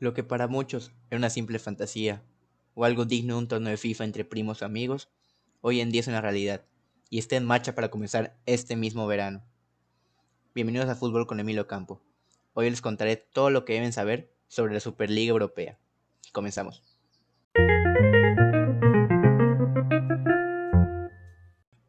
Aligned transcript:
Lo 0.00 0.14
que 0.14 0.24
para 0.24 0.48
muchos 0.48 0.92
era 1.10 1.18
una 1.18 1.28
simple 1.28 1.58
fantasía 1.58 2.22
o 2.72 2.86
algo 2.86 3.04
digno 3.04 3.34
de 3.34 3.40
un 3.40 3.48
torneo 3.48 3.70
de 3.70 3.76
FIFA 3.76 4.04
entre 4.04 4.24
primos 4.24 4.62
o 4.62 4.64
amigos, 4.64 5.10
hoy 5.60 5.82
en 5.82 5.90
día 5.90 6.00
es 6.00 6.08
una 6.08 6.22
realidad 6.22 6.64
y 7.10 7.18
está 7.18 7.36
en 7.36 7.44
marcha 7.44 7.74
para 7.74 7.90
comenzar 7.90 8.40
este 8.46 8.76
mismo 8.76 9.06
verano. 9.06 9.44
Bienvenidos 10.54 10.88
a 10.88 10.94
Fútbol 10.94 11.26
con 11.26 11.38
Emilio 11.38 11.66
Campo. 11.66 12.00
Hoy 12.54 12.70
les 12.70 12.80
contaré 12.80 13.16
todo 13.16 13.50
lo 13.50 13.66
que 13.66 13.74
deben 13.74 13.92
saber 13.92 14.32
sobre 14.48 14.72
la 14.72 14.80
Superliga 14.80 15.32
Europea. 15.32 15.78
Comenzamos. 16.32 16.82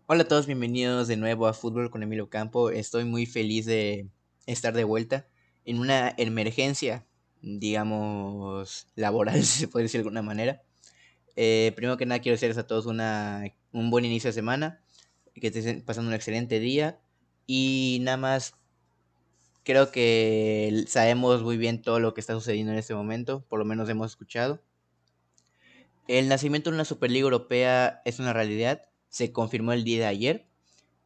Hola 0.08 0.24
a 0.24 0.28
todos, 0.28 0.48
bienvenidos 0.48 1.08
de 1.08 1.16
nuevo 1.16 1.48
a 1.48 1.54
Fútbol 1.54 1.90
con 1.90 2.04
Emilio 2.04 2.30
Campo. 2.30 2.72
Estoy 2.72 3.06
muy 3.06 3.26
feliz 3.26 3.66
de 3.66 4.10
estar 4.48 4.74
de 4.74 4.84
vuelta 4.84 5.30
en 5.64 5.80
una 5.80 6.14
emergencia 6.18 7.06
digamos, 7.42 8.88
laboral, 8.96 9.44
si 9.44 9.60
se 9.62 9.68
puede 9.68 9.84
decir 9.84 10.00
de 10.00 10.04
alguna 10.04 10.22
manera. 10.22 10.62
Eh, 11.36 11.72
primero 11.76 11.98
que 11.98 12.06
nada, 12.06 12.22
quiero 12.22 12.36
desearles 12.36 12.58
a 12.58 12.68
todos 12.68 12.86
una, 12.86 13.44
un 13.72 13.90
buen 13.90 14.06
inicio 14.06 14.30
de 14.30 14.34
semana, 14.34 14.82
que 15.34 15.48
estén 15.48 15.82
pasando 15.82 16.10
un 16.10 16.16
excelente 16.16 16.60
día 16.60 17.00
y 17.48 18.00
nada 18.02 18.18
más 18.18 18.54
creo 19.64 19.92
que 19.92 20.86
sabemos 20.88 21.42
muy 21.44 21.58
bien 21.58 21.82
todo 21.82 22.00
lo 22.00 22.14
que 22.14 22.22
está 22.22 22.34
sucediendo 22.34 22.72
en 22.72 22.78
este 22.78 22.94
momento, 22.94 23.46
por 23.48 23.60
lo 23.60 23.66
menos 23.66 23.90
hemos 23.90 24.12
escuchado. 24.12 24.62
El 26.08 26.28
nacimiento 26.28 26.70
de 26.70 26.76
una 26.76 26.86
Superliga 26.86 27.24
Europea 27.24 28.02
es 28.06 28.20
una 28.20 28.34
realidad, 28.34 28.84
se 29.10 29.32
confirmó 29.32 29.74
el 29.74 29.84
día 29.84 30.00
de 30.00 30.06
ayer 30.06 30.48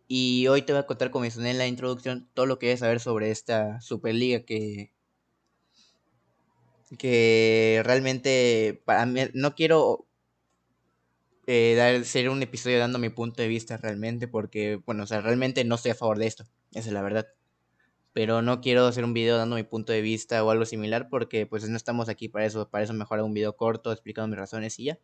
y 0.08 0.48
hoy 0.48 0.62
te 0.62 0.74
voy 0.74 0.80
a 0.82 0.88
contar, 0.88 1.12
como 1.12 1.24
mencioné 1.24 1.52
en 1.52 1.58
la 1.58 1.68
introducción, 1.68 2.30
todo 2.34 2.46
lo 2.46 2.60
que 2.60 2.68
debes 2.68 2.80
saber 2.80 3.00
sobre 3.00 3.32
esta 3.32 3.82
Superliga 3.82 4.42
que 4.42 4.95
que 6.98 7.82
realmente 7.84 8.82
para 8.86 9.06
mí 9.06 9.22
no 9.34 9.56
quiero 9.56 10.08
eh, 11.48 11.76
dar, 11.76 12.04
ser 12.06 12.30
un 12.30 12.42
episodio 12.42 12.80
dando 12.80 13.00
mi 13.00 13.10
punto 13.10 13.42
de 13.42 13.48
vista 13.48 13.78
realmente 13.78 14.28
porque, 14.28 14.82
bueno, 14.86 15.04
o 15.04 15.08
sea, 15.08 15.22
realmente 15.22 15.64
no 15.64 15.76
estoy 15.76 15.92
a 15.92 15.96
favor 15.96 16.18
de 16.18 16.28
esto, 16.28 16.46
esa 16.72 16.90
es 16.90 16.94
la 16.94 17.02
verdad. 17.02 17.28
Pero 18.14 18.42
no 18.42 18.62
quiero 18.62 18.86
hacer 18.88 19.04
un 19.04 19.14
video 19.14 19.38
dando 19.38 19.56
mi 19.58 19.64
punto 19.64 19.92
de 19.92 20.02
vista 20.02 20.44
o 20.44 20.50
algo 20.50 20.66
similar 20.66 21.10
porque 21.10 21.46
pues 21.46 21.68
no 21.68 21.76
estamos 21.78 22.10
aquí 22.10 22.30
para 22.30 22.46
eso, 22.46 22.70
para 22.70 22.84
eso 22.84 22.94
mejor 22.94 23.20
un 23.22 23.34
video 23.34 23.56
corto 23.58 23.92
explicando 23.92 24.30
mis 24.30 24.40
razones 24.40 24.80
y 24.80 24.86
ya. 24.86 25.00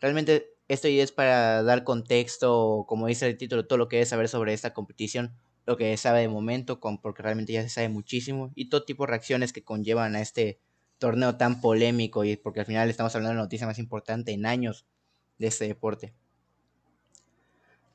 Realmente 0.00 0.54
esto 0.68 0.88
es 0.88 1.12
para 1.12 1.62
dar 1.62 1.84
contexto, 1.84 2.84
como 2.88 3.06
dice 3.06 3.26
el 3.26 3.36
título, 3.36 3.66
todo 3.66 3.78
lo 3.78 3.88
que 3.88 4.00
es 4.00 4.08
saber 4.08 4.28
sobre 4.28 4.52
esta 4.52 4.72
competición, 4.72 5.34
lo 5.66 5.76
que 5.76 5.90
se 5.96 6.02
sabe 6.02 6.20
de 6.20 6.28
momento, 6.28 6.80
con, 6.80 7.00
porque 7.00 7.22
realmente 7.22 7.52
ya 7.52 7.62
se 7.62 7.68
sabe 7.68 7.88
muchísimo, 7.88 8.50
y 8.54 8.68
todo 8.68 8.84
tipo 8.84 9.04
de 9.04 9.10
reacciones 9.10 9.52
que 9.52 9.62
conllevan 9.62 10.16
a 10.16 10.20
este 10.20 10.58
torneo 11.04 11.36
tan 11.36 11.60
polémico 11.60 12.24
y 12.24 12.38
porque 12.38 12.60
al 12.60 12.66
final 12.66 12.88
estamos 12.88 13.14
hablando 13.14 13.32
de 13.32 13.36
la 13.36 13.42
noticia 13.42 13.66
más 13.66 13.78
importante 13.78 14.32
en 14.32 14.46
años 14.46 14.86
de 15.36 15.48
este 15.48 15.68
deporte. 15.68 16.14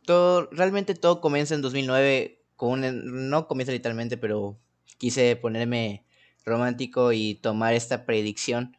Todo, 0.06 0.48
realmente 0.52 0.94
todo 0.94 1.20
comienza 1.20 1.56
en 1.56 1.64
2009 1.64 2.44
con 2.56 2.84
un, 2.84 3.30
no 3.32 3.48
comienza 3.48 3.72
literalmente, 3.72 4.16
pero 4.18 4.60
quise 5.00 5.36
ponerme 5.36 6.06
romántico 6.46 7.12
y 7.12 7.34
tomar 7.34 7.74
esta 7.74 8.06
predicción 8.06 8.78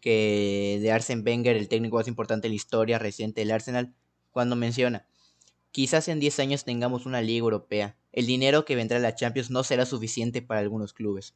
que 0.00 0.78
de 0.80 0.92
Arsene 0.92 1.22
Wenger, 1.22 1.56
el 1.56 1.68
técnico 1.68 1.96
más 1.96 2.06
importante 2.06 2.46
de 2.46 2.50
la 2.50 2.56
historia 2.56 3.00
reciente 3.00 3.40
del 3.40 3.50
Arsenal, 3.50 3.96
cuando 4.30 4.54
menciona, 4.54 5.08
quizás 5.72 6.06
en 6.06 6.20
10 6.20 6.38
años 6.38 6.64
tengamos 6.64 7.04
una 7.04 7.20
liga 7.20 7.40
europea, 7.40 7.96
el 8.12 8.26
dinero 8.26 8.64
que 8.64 8.76
vendrá 8.76 8.98
a 8.98 9.00
la 9.00 9.16
Champions 9.16 9.50
no 9.50 9.64
será 9.64 9.86
suficiente 9.86 10.40
para 10.40 10.60
algunos 10.60 10.92
clubes. 10.92 11.34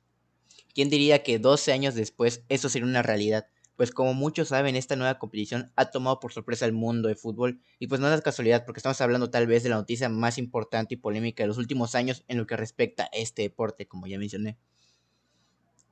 ¿Quién 0.76 0.90
diría 0.90 1.22
que 1.22 1.38
12 1.38 1.72
años 1.72 1.94
después 1.94 2.44
eso 2.50 2.68
sería 2.68 2.86
una 2.86 3.00
realidad? 3.00 3.46
Pues 3.76 3.92
como 3.92 4.12
muchos 4.12 4.48
saben, 4.48 4.76
esta 4.76 4.94
nueva 4.94 5.18
competición 5.18 5.72
ha 5.74 5.86
tomado 5.86 6.20
por 6.20 6.34
sorpresa 6.34 6.66
al 6.66 6.74
mundo 6.74 7.08
de 7.08 7.14
fútbol 7.14 7.62
y 7.78 7.86
pues 7.86 7.98
no 7.98 8.12
es 8.12 8.20
casualidad 8.20 8.66
porque 8.66 8.80
estamos 8.80 9.00
hablando 9.00 9.30
tal 9.30 9.46
vez 9.46 9.62
de 9.62 9.70
la 9.70 9.76
noticia 9.76 10.10
más 10.10 10.36
importante 10.36 10.92
y 10.92 10.98
polémica 10.98 11.42
de 11.42 11.46
los 11.46 11.56
últimos 11.56 11.94
años 11.94 12.24
en 12.28 12.36
lo 12.36 12.46
que 12.46 12.58
respecta 12.58 13.04
a 13.04 13.08
este 13.14 13.40
deporte, 13.40 13.88
como 13.88 14.06
ya 14.06 14.18
mencioné. 14.18 14.58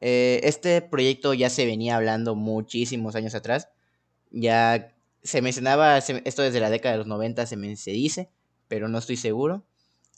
Eh, 0.03 0.41
este 0.43 0.83
proyecto 0.83 1.33
ya 1.33 1.49
se 1.49 1.65
venía 1.65 1.97
hablando 1.97 2.35
muchísimos 2.35 3.15
años 3.15 3.35
atrás, 3.35 3.71
ya 4.33 4.95
se 5.23 5.41
mencionaba, 5.41 5.97
esto 5.97 6.43
desde 6.43 6.61
la 6.61 6.69
década 6.69 6.93
de 6.93 6.99
los 6.99 7.07
90 7.07 7.47
se, 7.47 7.77
se 7.77 7.91
dice, 7.93 8.29
pero 8.69 8.89
no 8.89 8.99
estoy 8.99 9.17
seguro 9.17 9.65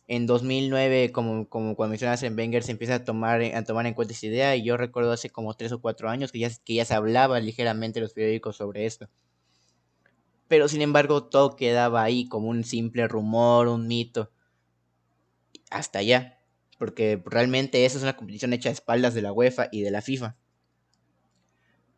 en 0.08 0.26
2009, 0.26 1.10
como, 1.10 1.48
como 1.48 1.74
cuando 1.74 1.90
mencionas 1.90 2.22
en 2.22 2.36
Wenger, 2.36 2.62
se 2.62 2.70
empieza 2.70 2.96
a 2.96 3.04
tomar, 3.04 3.42
a 3.42 3.64
tomar 3.64 3.86
en 3.86 3.94
cuenta 3.94 4.14
esa 4.14 4.26
idea 4.26 4.56
y 4.56 4.62
yo 4.62 4.76
recuerdo 4.76 5.12
hace 5.12 5.30
como 5.30 5.54
tres 5.54 5.72
o 5.72 5.80
cuatro 5.80 6.08
años 6.08 6.30
que 6.30 6.38
ya, 6.38 6.50
que 6.64 6.74
ya 6.74 6.84
se 6.84 6.94
hablaba 6.94 7.40
ligeramente 7.40 7.98
en 7.98 8.04
los 8.04 8.12
periódicos 8.12 8.56
sobre 8.56 8.86
esto. 8.86 9.08
Pero 10.48 10.68
sin 10.68 10.80
embargo 10.82 11.24
todo 11.24 11.56
quedaba 11.56 12.04
ahí 12.04 12.28
como 12.28 12.48
un 12.48 12.62
simple 12.62 13.08
rumor, 13.08 13.66
un 13.66 13.88
mito. 13.88 14.30
Hasta 15.70 15.98
allá. 15.98 16.38
Porque 16.78 17.20
realmente 17.24 17.84
esa 17.84 17.96
es 17.96 18.02
una 18.04 18.16
competición 18.16 18.52
hecha 18.52 18.68
a 18.68 18.72
espaldas 18.72 19.14
de 19.14 19.22
la 19.22 19.32
UEFA 19.32 19.68
y 19.72 19.82
de 19.82 19.90
la 19.90 20.02
FIFA. 20.02 20.36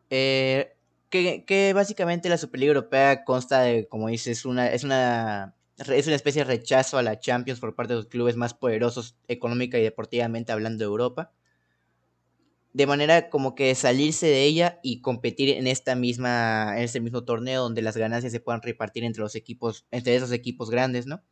Eh, 0.09 0.73
que, 1.11 1.45
que, 1.45 1.73
básicamente 1.73 2.29
la 2.29 2.37
Superliga 2.39 2.69
Europea 2.69 3.23
consta 3.23 3.61
de, 3.61 3.87
como 3.87 4.07
dices, 4.07 4.45
una, 4.45 4.67
es 4.71 4.83
una 4.83 5.55
es 5.87 6.07
una 6.07 6.15
especie 6.15 6.43
de 6.43 6.49
rechazo 6.49 6.97
a 6.97 7.03
la 7.03 7.19
Champions 7.19 7.59
por 7.59 7.75
parte 7.75 7.93
de 7.93 7.97
los 7.97 8.07
clubes 8.07 8.35
más 8.35 8.53
poderosos 8.53 9.17
económica 9.27 9.77
y 9.77 9.83
deportivamente 9.83 10.51
hablando 10.51 10.79
de 10.79 10.85
Europa. 10.85 11.31
De 12.73 12.85
manera 12.85 13.29
como 13.29 13.55
que 13.55 13.73
salirse 13.75 14.27
de 14.27 14.43
ella 14.43 14.79
y 14.83 15.01
competir 15.01 15.49
en 15.49 15.67
esta 15.67 15.95
misma, 15.95 16.73
en 16.77 16.83
este 16.83 16.99
mismo 16.99 17.23
torneo 17.23 17.63
donde 17.63 17.81
las 17.81 17.97
ganancias 17.97 18.31
se 18.31 18.39
puedan 18.39 18.61
repartir 18.61 19.03
entre 19.03 19.21
los 19.21 19.35
equipos, 19.35 19.87
entre 19.91 20.15
esos 20.15 20.31
equipos 20.31 20.69
grandes, 20.69 21.07
¿no? 21.07 21.23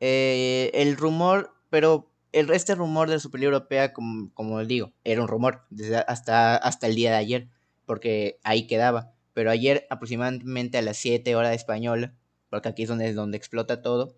Eh, 0.00 0.70
el 0.74 0.96
rumor, 0.96 1.54
pero 1.70 2.10
el, 2.32 2.50
este 2.50 2.74
rumor 2.74 3.08
de 3.08 3.16
la 3.16 3.20
Superliga 3.20 3.52
Europea, 3.52 3.92
como, 3.92 4.32
como 4.32 4.64
digo, 4.64 4.92
era 5.04 5.20
un 5.20 5.28
rumor 5.28 5.64
desde 5.70 5.96
hasta, 5.96 6.56
hasta 6.56 6.86
el 6.86 6.94
día 6.94 7.10
de 7.10 7.16
ayer, 7.16 7.48
porque 7.84 8.38
ahí 8.44 8.66
quedaba. 8.66 9.12
Pero 9.34 9.50
ayer, 9.50 9.86
aproximadamente 9.90 10.78
a 10.78 10.82
las 10.82 10.96
7 10.98 11.36
horas 11.36 11.50
de 11.50 11.56
española, 11.56 12.14
porque 12.50 12.68
aquí 12.68 12.82
es 12.84 12.88
donde, 12.88 13.12
donde 13.12 13.36
explota 13.36 13.82
todo, 13.82 14.16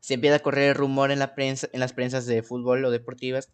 se 0.00 0.14
empieza 0.14 0.36
a 0.36 0.40
correr 0.40 0.70
el 0.70 0.74
rumor 0.74 1.12
en, 1.12 1.20
la 1.20 1.34
prensa, 1.34 1.68
en 1.72 1.80
las 1.80 1.92
prensas 1.92 2.26
de 2.26 2.42
fútbol 2.42 2.84
o 2.84 2.90
deportivas 2.90 3.50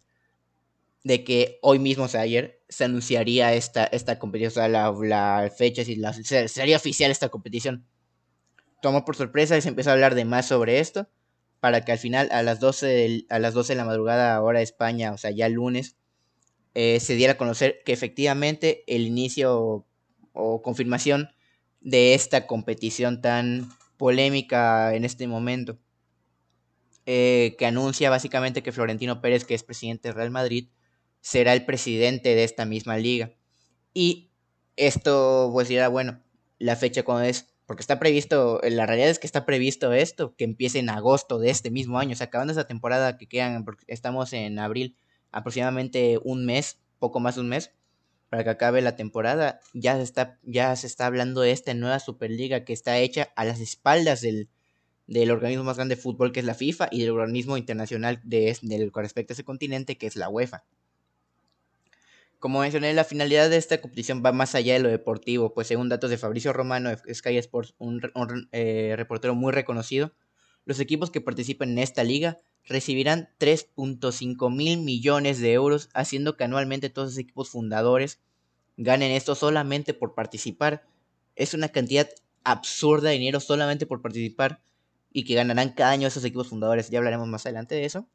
de 1.03 1.23
que 1.23 1.59
hoy 1.61 1.79
mismo, 1.79 2.05
o 2.05 2.07
sea, 2.07 2.21
ayer, 2.21 2.61
se 2.67 2.83
anunciaría 2.83 3.53
esta, 3.53 3.85
esta 3.85 4.19
competición, 4.19 4.51
o 4.51 4.53
sea, 4.53 4.67
la, 4.67 4.91
la 4.91 5.51
fecha, 5.55 5.85
si 5.85 5.95
la, 5.95 6.13
sería 6.13 6.77
oficial 6.77 7.11
esta 7.11 7.29
competición. 7.29 7.85
Tomó 8.81 9.05
por 9.05 9.15
sorpresa 9.15 9.57
y 9.57 9.61
se 9.61 9.69
empieza 9.69 9.91
a 9.91 9.93
hablar 9.93 10.15
de 10.15 10.25
más 10.25 10.47
sobre 10.47 10.79
esto, 10.79 11.07
para 11.59 11.85
que 11.85 11.91
al 11.91 11.99
final, 11.99 12.29
a 12.31 12.43
las 12.43 12.59
12 12.59 12.85
de, 12.85 13.25
a 13.29 13.39
las 13.39 13.53
12 13.53 13.73
de 13.73 13.77
la 13.77 13.85
madrugada, 13.85 14.41
hora 14.41 14.59
de 14.59 14.63
España, 14.63 15.13
o 15.13 15.17
sea, 15.17 15.31
ya 15.31 15.47
lunes, 15.49 15.95
eh, 16.73 16.99
se 16.99 17.15
diera 17.15 17.33
a 17.33 17.37
conocer 17.37 17.81
que 17.85 17.93
efectivamente 17.93 18.83
el 18.87 19.03
inicio 19.05 19.85
o 20.33 20.61
confirmación 20.61 21.29
de 21.81 22.13
esta 22.13 22.47
competición 22.47 23.21
tan 23.21 23.69
polémica 23.99 24.95
en 24.95 25.03
este 25.03 25.27
momento, 25.27 25.77
eh, 27.05 27.55
que 27.59 27.65
anuncia 27.65 28.09
básicamente 28.09 28.63
que 28.63 28.71
Florentino 28.71 29.21
Pérez, 29.21 29.43
que 29.43 29.53
es 29.53 29.63
presidente 29.63 30.07
del 30.07 30.15
Real 30.15 30.31
Madrid, 30.31 30.69
será 31.19 31.51
el 31.51 31.65
presidente 31.65 32.33
de 32.33 32.45
esta 32.45 32.63
misma 32.63 32.97
liga. 32.97 33.33
Y 33.93 34.31
esto, 34.77 35.49
pues 35.51 35.67
dirá, 35.67 35.89
bueno, 35.89 36.23
la 36.59 36.77
fecha 36.77 37.03
cuando 37.03 37.25
es, 37.25 37.47
porque 37.65 37.81
está 37.81 37.99
previsto, 37.99 38.61
la 38.63 38.85
realidad 38.85 39.09
es 39.09 39.19
que 39.19 39.27
está 39.27 39.45
previsto 39.45 39.91
esto, 39.91 40.33
que 40.37 40.45
empiece 40.45 40.79
en 40.79 40.89
agosto 40.89 41.37
de 41.37 41.49
este 41.49 41.69
mismo 41.69 41.99
año, 41.99 42.13
o 42.13 42.15
sea, 42.15 42.27
acabando 42.27 42.53
esa 42.53 42.67
temporada 42.67 43.17
que 43.17 43.27
quedan, 43.27 43.65
estamos 43.87 44.31
en 44.31 44.59
abril, 44.59 44.95
aproximadamente 45.33 46.19
un 46.23 46.45
mes, 46.45 46.79
poco 46.99 47.19
más 47.19 47.35
de 47.35 47.41
un 47.41 47.49
mes, 47.49 47.73
para 48.29 48.43
que 48.43 48.49
acabe 48.51 48.81
la 48.81 48.95
temporada, 48.95 49.59
ya 49.73 49.95
se 49.97 50.03
está, 50.03 50.37
ya 50.43 50.75
se 50.75 50.87
está 50.87 51.07
hablando 51.07 51.41
de 51.41 51.51
esta 51.51 51.73
nueva 51.73 51.99
Superliga 51.99 52.63
que 52.63 52.73
está 52.73 52.97
hecha 52.99 53.29
a 53.35 53.43
las 53.43 53.59
espaldas 53.59 54.21
del, 54.21 54.49
del 55.07 55.31
organismo 55.31 55.63
más 55.63 55.77
grande 55.77 55.95
de 55.95 56.01
fútbol 56.01 56.31
que 56.31 56.39
es 56.39 56.45
la 56.45 56.53
FIFA 56.53 56.89
y 56.91 57.01
del 57.01 57.11
organismo 57.11 57.57
internacional 57.57 58.21
de, 58.23 58.55
del 58.61 58.91
que 58.91 59.01
respecta 59.01 59.33
a 59.33 59.35
ese 59.35 59.43
continente 59.43 59.97
que 59.97 60.05
es 60.05 60.15
la 60.15 60.29
UEFA. 60.29 60.63
Como 62.37 62.61
mencioné, 62.61 62.93
la 62.93 63.03
finalidad 63.03 63.49
de 63.49 63.57
esta 63.57 63.81
competición 63.81 64.23
va 64.25 64.31
más 64.31 64.55
allá 64.55 64.73
de 64.73 64.79
lo 64.79 64.89
deportivo, 64.89 65.53
pues 65.53 65.67
según 65.67 65.89
datos 65.89 66.09
de 66.09 66.17
Fabricio 66.17 66.53
Romano 66.53 66.89
de 66.89 67.13
Sky 67.13 67.37
Sports, 67.37 67.73
un, 67.79 68.01
eh, 68.53 68.93
reportero 68.95 69.35
muy 69.35 69.51
reconocido, 69.51 70.13
los 70.63 70.79
equipos 70.79 71.11
que 71.11 71.19
participan 71.19 71.71
en 71.71 71.79
esta 71.79 72.03
liga 72.03 72.39
recibirán 72.65 73.29
3.5 73.39 74.55
mil 74.55 74.79
millones 74.79 75.39
de 75.39 75.53
euros, 75.53 75.89
haciendo 75.93 76.37
que 76.37 76.43
anualmente 76.43 76.89
todos 76.89 77.09
los 77.09 77.17
equipos 77.17 77.49
fundadores 77.49 78.19
ganen 78.77 79.11
esto 79.11 79.35
solamente 79.35 79.93
por 79.93 80.13
participar. 80.15 80.85
Es 81.35 81.53
una 81.53 81.69
cantidad 81.69 82.09
absurda 82.43 83.09
de 83.09 83.17
dinero 83.17 83.39
solamente 83.39 83.85
por 83.85 84.01
participar 84.01 84.61
y 85.11 85.25
que 85.25 85.35
ganarán 85.35 85.71
cada 85.73 85.91
año 85.91 86.07
esos 86.07 86.23
equipos 86.25 86.47
fundadores. 86.49 86.89
Ya 86.89 86.99
hablaremos 86.99 87.27
más 87.27 87.45
adelante 87.45 87.75
de 87.75 87.85
eso. 87.85 88.07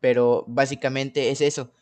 Pero 0.00 0.44
básicamente 0.48 1.30
es 1.30 1.40
eso. 1.40 1.72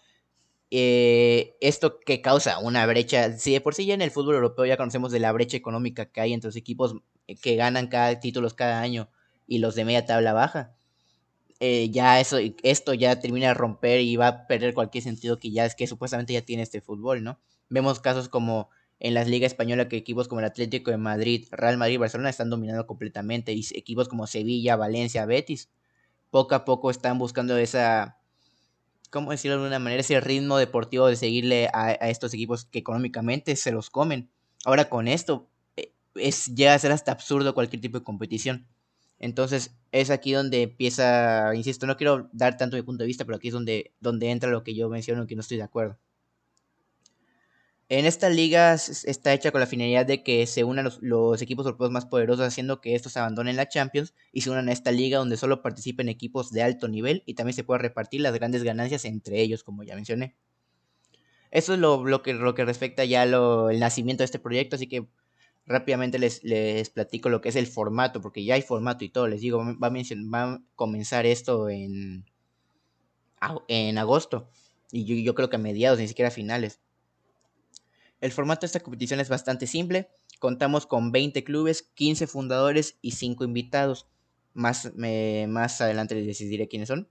eh, 0.71 1.57
esto 1.61 2.01
que 2.01 2.21
causa 2.23 2.59
una 2.61 2.87
brecha, 2.87 3.33
si 3.39 3.53
de 3.53 3.61
por 3.61 3.75
sí 3.75 3.87
ya 3.87 3.95
en 3.95 4.03
el 4.03 4.11
fútbol 4.13 4.37
europeo 4.37 4.67
ya 4.67 4.77
conocemos 4.77 5.13
de 5.13 5.21
la 5.21 5.33
brecha 5.33 5.57
económica 5.57 6.07
que 6.07 6.21
hay 6.21 6.33
entre 6.33 6.49
los 6.49 6.57
equipos 6.57 6.97
que 7.43 7.57
ganan 7.57 7.89
cada 7.89 8.21
títulos 8.21 8.55
cada 8.55 8.81
año 8.81 9.11
y 9.47 9.59
los 9.59 9.75
de 9.75 9.85
media 9.85 10.07
tabla 10.07 10.33
baja, 10.33 10.75
eh, 11.61 11.91
ya 11.91 12.21
eso, 12.21 12.39
esto 12.63 12.95
ya 12.95 13.21
termina 13.21 13.49
de 13.49 13.55
romper 13.55 14.01
y 14.01 14.17
va 14.17 14.27
a 14.29 14.47
perder 14.47 14.75
cualquier 14.75 15.05
sentido 15.05 15.39
que 15.39 15.51
ya 15.51 15.67
es 15.67 15.75
que 15.75 15.87
supuestamente 15.87 16.33
ya 16.33 16.43
tiene 16.43 16.63
este 16.63 16.81
fútbol, 16.81 17.23
¿no? 17.23 17.39
Vemos 17.69 18.01
casos 18.01 18.29
como 18.29 18.71
en 18.99 19.15
las 19.15 19.29
ligas 19.29 19.53
españolas 19.53 19.87
que 19.87 19.97
equipos 19.97 20.27
como 20.27 20.41
el 20.41 20.47
Atlético 20.47 20.91
de 20.91 20.97
Madrid, 20.97 21.47
Real 21.53 21.79
Madrid 21.79 21.99
Barcelona 21.99 22.31
están 22.31 22.51
dominando 22.51 22.87
completamente 22.87 23.53
y 23.53 23.65
equipos 23.75 24.09
como 24.09 24.27
Sevilla, 24.27 24.77
Valencia, 24.77 25.25
Betis, 25.27 25.71
poco 26.31 26.55
a 26.55 26.65
poco 26.65 26.91
están 26.91 27.19
buscando 27.19 27.57
esa 27.57 28.21
¿cómo 29.11 29.33
decirlo 29.33 29.61
de 29.61 29.67
una 29.67 29.79
manera? 29.79 30.01
Ese 30.01 30.21
ritmo 30.21 30.57
deportivo 30.57 31.07
de 31.09 31.17
seguirle 31.17 31.69
a, 31.73 31.93
estos 31.93 32.33
equipos 32.33 32.65
que 32.65 32.79
económicamente 32.79 33.57
se 33.57 33.73
los 33.73 33.91
comen. 33.91 34.31
Ahora 34.65 34.89
con 34.89 35.09
esto 35.09 35.49
eh, 35.77 35.93
es, 36.15 36.55
llega 36.55 36.75
a 36.75 36.79
ser 36.79 36.93
hasta 36.93 37.13
absurdo 37.13 37.55
cualquier 37.55 37.83
tipo 37.83 37.99
de 37.99 38.05
competición. 38.05 38.67
Entonces 39.21 39.77
es 39.93 40.11
aquí 40.11 40.33
donde 40.33 40.63
empieza, 40.63 41.55
insisto, 41.55 41.87
no 41.87 41.97
quiero 41.97 42.29
dar 42.33 42.57
tanto 42.57 42.77
mi 42.77 42.83
punto 42.83 43.05
de 43.05 43.09
vista, 43.09 43.25
pero 43.25 43.37
aquí 43.37 43.49
es 43.49 43.55
donde, 43.55 43.95
donde 44.01 44.31
entra 44.31 44.51
lo 44.51 44.65
que 44.65 44.75
yo 44.75 44.89
menciono 44.89 45.27
que 45.27 45.37
no 45.37 45.43
estoy 45.43 45.59
de 45.59 45.63
acuerdo. 45.63 45.99
En 47.91 48.07
esta 48.07 48.31
liga 48.31 48.75
está 48.75 49.35
hecha 49.35 49.51
con 49.51 49.61
la 49.61 49.67
finalidad 49.67 50.07
de 50.07 50.23
que 50.23 50.47
se 50.47 50.63
unan 50.63 50.89
los, 51.01 51.43
equipos 51.43 51.67
europeos 51.67 51.91
más 51.91 52.07
poderosos, 52.07 52.47
haciendo 52.47 52.81
que 52.81 52.95
estos 52.95 53.17
abandonen 53.17 53.57
la 53.57 53.69
Champions 53.69 54.15
y 54.33 54.43
se 54.43 54.51
unan 54.51 54.69
a 54.69 54.73
esta 54.73 54.93
liga 54.93 55.19
donde 55.19 55.37
solo 55.37 55.61
participen 55.61 56.09
equipos 56.09 56.53
de 56.53 56.63
alto 56.63 56.87
nivel 56.87 57.25
y 57.27 57.35
también 57.35 57.55
se 57.55 57.65
puede 57.65 57.81
repartir 57.81 58.21
las 58.21 58.33
grandes 58.33 58.63
ganancias 58.63 59.05
entre 59.05 59.41
ellos, 59.41 59.65
como 59.65 59.83
ya 59.83 59.97
mencioné. 59.97 60.37
Eso 61.51 61.75
es 61.75 61.81
lo, 61.81 62.23
que, 62.23 62.33
lo 62.33 62.55
que 62.55 62.65
respecta 62.65 63.05
ya 63.05 63.27
lo, 63.27 63.71
el 63.71 63.81
nacimiento 63.81 64.23
de 64.23 64.27
este 64.27 64.39
proyecto, 64.39 64.77
así 64.77 64.87
que 64.87 65.09
rápidamente 65.71 66.19
les, 66.19 66.43
les, 66.43 66.91
platico 66.91 67.29
lo 67.29 67.41
que 67.41 67.49
es 67.49 67.57
el 67.57 67.69
formato, 67.69 68.21
porque 68.21 68.45
ya 68.45 68.55
hay 68.55 68.63
formato 68.63 69.05
y 69.05 69.09
todo. 69.09 69.29
Les 69.29 69.41
digo, 69.41 69.63
va 69.65 70.43
a, 70.43 70.63
comenzar 70.75 71.27
esto 71.27 71.69
en, 71.71 72.27
en 73.69 73.99
agosto 73.99 74.49
y 74.91 75.05
yo, 75.05 75.15
yo 75.15 75.35
creo 75.35 75.49
que 75.49 75.57
a 75.57 75.61
mediados, 75.61 76.01
ni 76.01 76.09
siquiera 76.09 76.29
a 76.29 76.33
finales. 76.33 76.81
El 78.21 78.33
formato 78.33 78.63
de 78.63 78.67
esta 78.67 78.81
competición 78.81 79.21
es 79.21 79.29
bastante 79.29 79.67
simple. 79.67 80.11
Contamos 80.41 80.87
con 80.87 81.13
20 81.13 81.45
clubes, 81.45 81.83
15 81.83 82.27
fundadores 82.27 82.99
y 83.01 83.13
5 83.13 83.45
invitados. 83.45 84.09
Más, 84.53 84.93
más 84.97 85.81
adelante 85.81 86.17
les 86.17 86.27
decidiré 86.27 86.67
quiénes 86.67 86.89
son. 86.89 87.09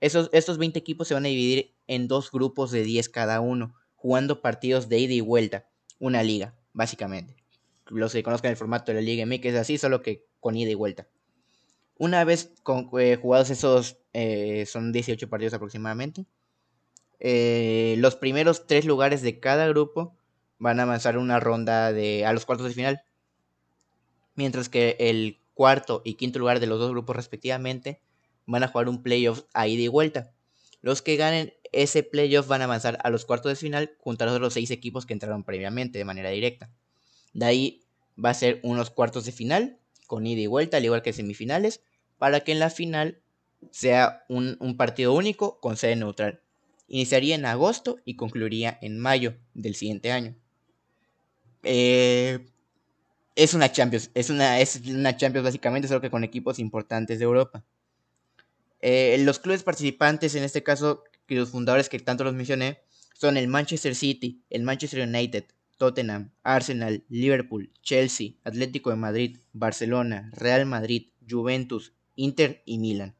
Esos, 0.00 0.28
estos 0.32 0.58
20 0.58 0.76
equipos 0.76 1.06
se 1.06 1.14
van 1.14 1.24
a 1.24 1.28
dividir 1.28 1.76
en 1.86 2.08
dos 2.08 2.32
grupos 2.32 2.72
de 2.72 2.82
10 2.82 3.08
cada 3.08 3.40
uno, 3.40 3.76
jugando 3.94 4.42
partidos 4.42 4.88
de 4.88 4.98
ida 4.98 5.14
y 5.14 5.20
vuelta. 5.20 5.68
Una 6.00 6.24
liga, 6.24 6.56
básicamente. 6.72 7.41
Los 7.88 8.12
que 8.12 8.22
conozcan 8.22 8.50
el 8.50 8.56
formato 8.56 8.92
de 8.92 8.96
la 8.96 9.00
Liga 9.02 9.26
MX 9.26 9.46
es 9.46 9.56
así, 9.56 9.78
solo 9.78 10.02
que 10.02 10.24
con 10.40 10.56
ida 10.56 10.70
y 10.70 10.74
vuelta. 10.74 11.08
Una 11.98 12.24
vez 12.24 12.52
con, 12.62 12.90
eh, 12.98 13.16
jugados 13.20 13.50
esos, 13.50 13.98
eh, 14.12 14.64
son 14.66 14.92
18 14.92 15.28
partidos 15.28 15.54
aproximadamente. 15.54 16.26
Eh, 17.20 17.94
los 17.98 18.16
primeros 18.16 18.66
tres 18.66 18.84
lugares 18.84 19.22
de 19.22 19.38
cada 19.38 19.68
grupo 19.68 20.16
van 20.58 20.80
a 20.80 20.84
avanzar 20.84 21.18
una 21.18 21.38
ronda 21.38 21.92
de, 21.92 22.26
a 22.26 22.32
los 22.32 22.44
cuartos 22.44 22.66
de 22.66 22.74
final. 22.74 23.02
Mientras 24.34 24.68
que 24.68 24.96
el 24.98 25.40
cuarto 25.54 26.02
y 26.04 26.14
quinto 26.14 26.38
lugar 26.38 26.60
de 26.60 26.66
los 26.66 26.78
dos 26.80 26.90
grupos 26.90 27.14
respectivamente 27.14 28.00
van 28.46 28.64
a 28.64 28.68
jugar 28.68 28.88
un 28.88 29.02
playoff 29.02 29.44
a 29.54 29.68
ida 29.68 29.82
y 29.82 29.88
vuelta. 29.88 30.32
Los 30.80 31.02
que 31.02 31.16
ganen 31.16 31.54
ese 31.70 32.02
playoff 32.02 32.48
van 32.48 32.62
a 32.62 32.64
avanzar 32.64 32.98
a 33.04 33.10
los 33.10 33.24
cuartos 33.24 33.52
de 33.52 33.56
final 33.56 33.94
junto 33.98 34.24
a 34.24 34.38
los 34.38 34.54
seis 34.54 34.70
equipos 34.70 35.06
que 35.06 35.12
entraron 35.12 35.44
previamente 35.44 35.98
de 35.98 36.04
manera 36.04 36.30
directa. 36.30 36.70
De 37.32 37.46
ahí 37.46 37.84
va 38.22 38.30
a 38.30 38.34
ser 38.34 38.60
unos 38.62 38.90
cuartos 38.90 39.24
de 39.24 39.32
final 39.32 39.78
con 40.06 40.26
ida 40.26 40.40
y 40.40 40.46
vuelta, 40.46 40.76
al 40.76 40.84
igual 40.84 41.02
que 41.02 41.12
semifinales, 41.12 41.80
para 42.18 42.40
que 42.40 42.52
en 42.52 42.58
la 42.58 42.70
final 42.70 43.22
sea 43.70 44.24
un, 44.28 44.76
partido 44.76 45.12
único 45.14 45.60
con 45.60 45.76
sede 45.76 45.96
neutral. 45.96 46.40
Iniciaría 46.88 47.34
en 47.34 47.46
agosto 47.46 47.98
y 48.04 48.16
concluiría 48.16 48.78
en 48.82 48.98
mayo 48.98 49.34
del 49.54 49.74
siguiente 49.74 50.12
año. 50.12 50.34
Eh, 51.62 52.46
es 53.34 53.54
una 53.54 53.72
Champions, 53.72 54.10
es 54.14 54.30
una, 54.30 54.60
es 54.60 54.82
una 54.86 55.16
Champions 55.16 55.44
básicamente, 55.44 55.88
solo 55.88 56.00
que 56.00 56.10
con 56.10 56.24
equipos 56.24 56.58
importantes 56.58 57.18
de 57.18 57.24
Europa. 57.24 57.64
Eh, 58.80 59.16
los 59.20 59.38
clubes 59.38 59.62
participantes, 59.62 60.34
en 60.34 60.42
este 60.42 60.62
caso, 60.62 61.04
los 61.28 61.50
fundadores 61.50 61.88
que 61.88 61.98
tanto 62.00 62.24
los 62.24 62.34
mencioné, 62.34 62.82
son 63.14 63.36
el 63.36 63.48
Manchester 63.48 63.94
City, 63.94 64.42
el 64.50 64.62
Manchester 64.64 65.06
United, 65.08 65.44
Tottenham, 65.82 66.30
Arsenal, 66.44 67.04
Liverpool, 67.08 67.72
Chelsea, 67.82 68.34
Atlético 68.44 68.90
de 68.90 68.96
Madrid, 68.96 69.38
Barcelona, 69.52 70.30
Real 70.32 70.64
Madrid, 70.64 71.08
Juventus, 71.28 71.92
Inter 72.14 72.62
y 72.64 72.78
Milan. 72.78 73.16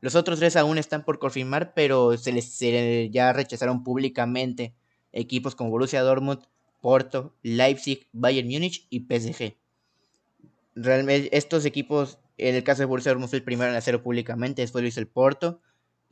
Los 0.00 0.14
otros 0.14 0.38
tres 0.38 0.54
aún 0.54 0.78
están 0.78 1.04
por 1.04 1.18
confirmar, 1.18 1.74
pero 1.74 2.16
se 2.16 2.30
les 2.30 2.56
ya 3.10 3.32
rechazaron 3.32 3.82
públicamente 3.82 4.76
equipos 5.10 5.56
como 5.56 5.70
Borussia 5.70 6.02
Dortmund, 6.02 6.44
Porto, 6.80 7.34
Leipzig, 7.42 8.06
Bayern 8.12 8.46
Múnich 8.46 8.86
y 8.88 9.00
PSG. 9.00 9.56
Realmente 10.76 11.36
estos 11.36 11.64
equipos, 11.64 12.20
en 12.38 12.54
el 12.54 12.62
caso 12.62 12.82
de 12.82 12.86
Borussia 12.86 13.10
Dortmund 13.10 13.28
fue 13.28 13.38
el 13.38 13.44
primero 13.44 13.72
en 13.72 13.76
hacerlo 13.76 14.04
públicamente, 14.04 14.62
después 14.62 14.82
lo 14.82 14.88
hizo 14.88 15.00
el 15.00 15.08
Porto 15.08 15.60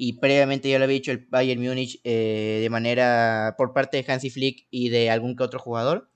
y 0.03 0.15
previamente 0.15 0.71
ya 0.71 0.79
lo 0.79 0.85
había 0.85 0.95
dicho 0.95 1.13
el 1.13 1.27
Bayern 1.29 1.61
Múnich 1.61 2.01
eh, 2.05 2.61
de 2.63 2.71
manera 2.71 3.55
por 3.59 3.75
parte 3.75 4.03
de 4.03 4.11
Hansi 4.11 4.31
Flick 4.31 4.67
y 4.71 4.89
de 4.89 5.11
algún 5.11 5.37
que 5.37 5.43
otro 5.43 5.59
jugador. 5.59 6.09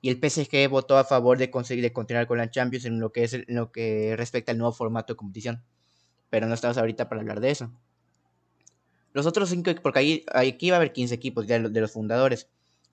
Y 0.00 0.08
el 0.08 0.20
PSG 0.22 0.68
votó 0.68 0.98
a 0.98 1.02
favor 1.02 1.36
de 1.36 1.50
conseguir 1.50 1.82
de 1.82 1.92
continuar 1.92 2.28
con 2.28 2.38
la 2.38 2.48
Champions 2.48 2.84
en 2.84 3.00
lo 3.00 3.10
que 3.10 3.24
es 3.24 3.36
lo 3.48 3.72
que 3.72 4.14
respecta 4.16 4.52
al 4.52 4.58
nuevo 4.58 4.72
formato 4.72 5.14
de 5.14 5.16
competición. 5.16 5.64
Pero 6.30 6.46
no 6.46 6.54
estamos 6.54 6.78
ahorita 6.78 7.08
para 7.08 7.22
hablar 7.22 7.40
de 7.40 7.50
eso. 7.50 7.72
Los 9.12 9.26
otros 9.26 9.48
cinco, 9.48 9.72
porque 9.82 9.98
ahí, 9.98 10.24
aquí 10.32 10.70
va 10.70 10.76
a 10.76 10.78
haber 10.78 10.92
15 10.92 11.12
equipos 11.12 11.48
ya 11.48 11.58
de 11.58 11.80
los 11.80 11.90
fundadores. 11.90 12.48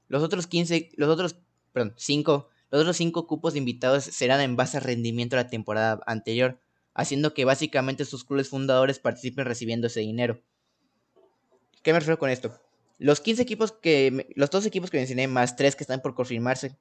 Los 0.07 0.23
otros 0.23 0.47
15, 0.47 0.89
los 0.95 1.09
otros, 1.09 1.35
perdón, 1.71 1.93
5, 1.97 2.49
los 2.71 2.81
otros 2.81 2.97
5 2.97 3.27
cupos 3.27 3.53
de 3.53 3.59
invitados 3.59 4.05
serán 4.05 4.41
en 4.41 4.55
base 4.55 4.77
a 4.77 4.79
rendimiento 4.79 5.35
de 5.35 5.43
la 5.43 5.49
temporada 5.49 6.01
anterior, 6.07 6.59
haciendo 6.93 7.33
que 7.33 7.45
básicamente 7.45 8.05
sus 8.05 8.23
clubes 8.23 8.49
fundadores 8.49 8.99
participen 8.99 9.45
recibiendo 9.45 9.87
ese 9.87 10.01
dinero. 10.01 10.41
¿Qué 11.83 11.93
me 11.93 11.99
refiero 11.99 12.19
con 12.19 12.29
esto? 12.29 12.59
Los 12.97 13.21
15 13.21 13.41
equipos 13.41 13.71
que, 13.71 14.27
los 14.35 14.49
dos 14.51 14.65
equipos 14.65 14.91
que 14.91 14.97
mencioné, 14.97 15.27
más 15.27 15.55
3 15.55 15.75
que 15.75 15.83
están 15.83 16.01
por 16.01 16.13
confirmarse, 16.13 16.77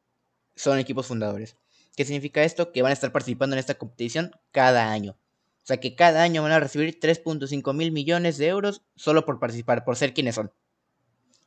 son 0.54 0.78
equipos 0.78 1.06
fundadores. 1.06 1.56
¿Qué 1.96 2.04
significa 2.04 2.42
esto? 2.44 2.72
Que 2.72 2.82
van 2.82 2.90
a 2.90 2.92
estar 2.92 3.12
participando 3.12 3.56
en 3.56 3.60
esta 3.60 3.78
competición 3.78 4.32
cada 4.52 4.90
año. 4.90 5.16
O 5.62 5.66
sea 5.66 5.78
que 5.78 5.94
cada 5.94 6.22
año 6.22 6.42
van 6.42 6.52
a 6.52 6.60
recibir 6.60 6.98
3.5 6.98 7.74
mil 7.74 7.92
millones 7.92 8.38
de 8.38 8.48
euros 8.48 8.82
solo 8.96 9.24
por 9.24 9.38
participar, 9.38 9.84
por 9.84 9.96
ser 9.96 10.12
quienes 10.12 10.34
son. 10.34 10.52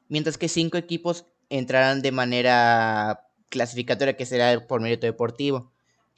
Mientras 0.08 0.38
que 0.38 0.48
5 0.48 0.78
equipos 0.78 1.26
entrarán 1.50 2.02
de 2.02 2.12
manera 2.12 3.28
clasificatoria 3.50 4.18
que 4.18 4.26
será 4.26 4.66
por 4.68 4.82
mérito 4.82 5.06
deportivo, 5.06 5.72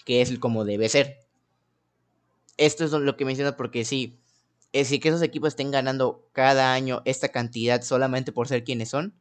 que 0.05 0.22
es 0.22 0.38
como 0.39 0.63
debe 0.63 0.88
ser. 0.88 1.25
Esto 2.57 2.85
es 2.85 2.91
lo 2.91 3.17
que 3.17 3.25
menciono 3.25 3.55
porque 3.57 3.85
sí, 3.85 4.19
es 4.71 4.88
decir, 4.88 5.00
que 5.00 5.09
esos 5.09 5.21
equipos 5.21 5.50
estén 5.50 5.71
ganando 5.71 6.27
cada 6.33 6.74
año 6.74 7.01
esta 7.05 7.29
cantidad 7.29 7.81
solamente 7.81 8.31
por 8.31 8.47
ser 8.47 8.63
quienes 8.63 8.89
son, 8.89 9.13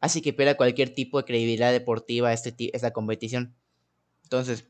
así 0.00 0.22
que 0.22 0.32
pierda 0.32 0.56
cualquier 0.56 0.94
tipo 0.94 1.18
de 1.18 1.24
credibilidad 1.24 1.72
deportiva 1.72 2.32
este, 2.32 2.54
esta 2.74 2.92
competición. 2.92 3.54
Entonces, 4.22 4.64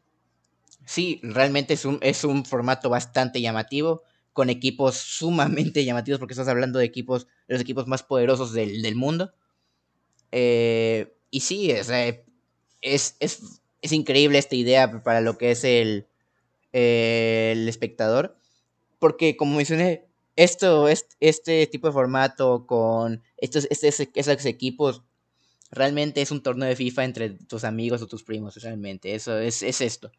sí, 0.85 1.21
realmente 1.23 1.75
es 1.75 1.85
un, 1.85 1.99
es 2.03 2.25
un 2.25 2.45
formato 2.45 2.89
bastante 2.89 3.41
llamativo, 3.41 4.03
con 4.33 4.51
equipos 4.51 4.97
sumamente 4.97 5.85
llamativos, 5.87 6.21
porque 6.21 6.35
estás 6.35 6.49
hablando 6.49 6.79
de 6.79 6.85
equipos, 6.85 7.27
los 7.49 7.61
equipos 7.61 7.87
más 7.87 8.03
poderosos 8.03 8.53
del, 8.53 8.83
del 8.83 8.95
mundo. 8.95 9.33
Eh, 10.33 11.17
y 11.31 11.41
sí, 11.41 11.71
es, 11.71 11.91
es, 12.83 13.17
es, 13.21 13.93
increíble 13.93 14.39
esta 14.39 14.55
idea 14.55 15.03
para 15.03 15.21
lo 15.21 15.39
que 15.39 15.53
es 15.53 15.65
el, 15.65 16.07
el 16.77 17.69
espectador. 17.69 18.37
Porque 18.99 19.37
como 19.37 19.57
mencioné, 19.57 20.07
esto, 20.37 20.89
este 20.89 21.67
tipo 21.67 21.87
de 21.87 21.93
formato 21.93 22.67
con 22.67 23.23
estos, 23.39 23.67
estos 23.71 24.47
equipos 24.47 25.03
realmente 25.71 26.21
es 26.23 26.31
un 26.31 26.43
torneo 26.43 26.69
de 26.69 26.77
FIFA 26.77 27.05
entre 27.05 27.31
tus 27.31 27.65
amigos 27.65 28.03
o 28.03 28.07
tus 28.07 28.23
primos, 28.23 28.57
realmente. 28.63 29.15
Eso 29.15 29.39
es, 29.39 29.63
es 29.63 29.81
esto. 29.81 30.13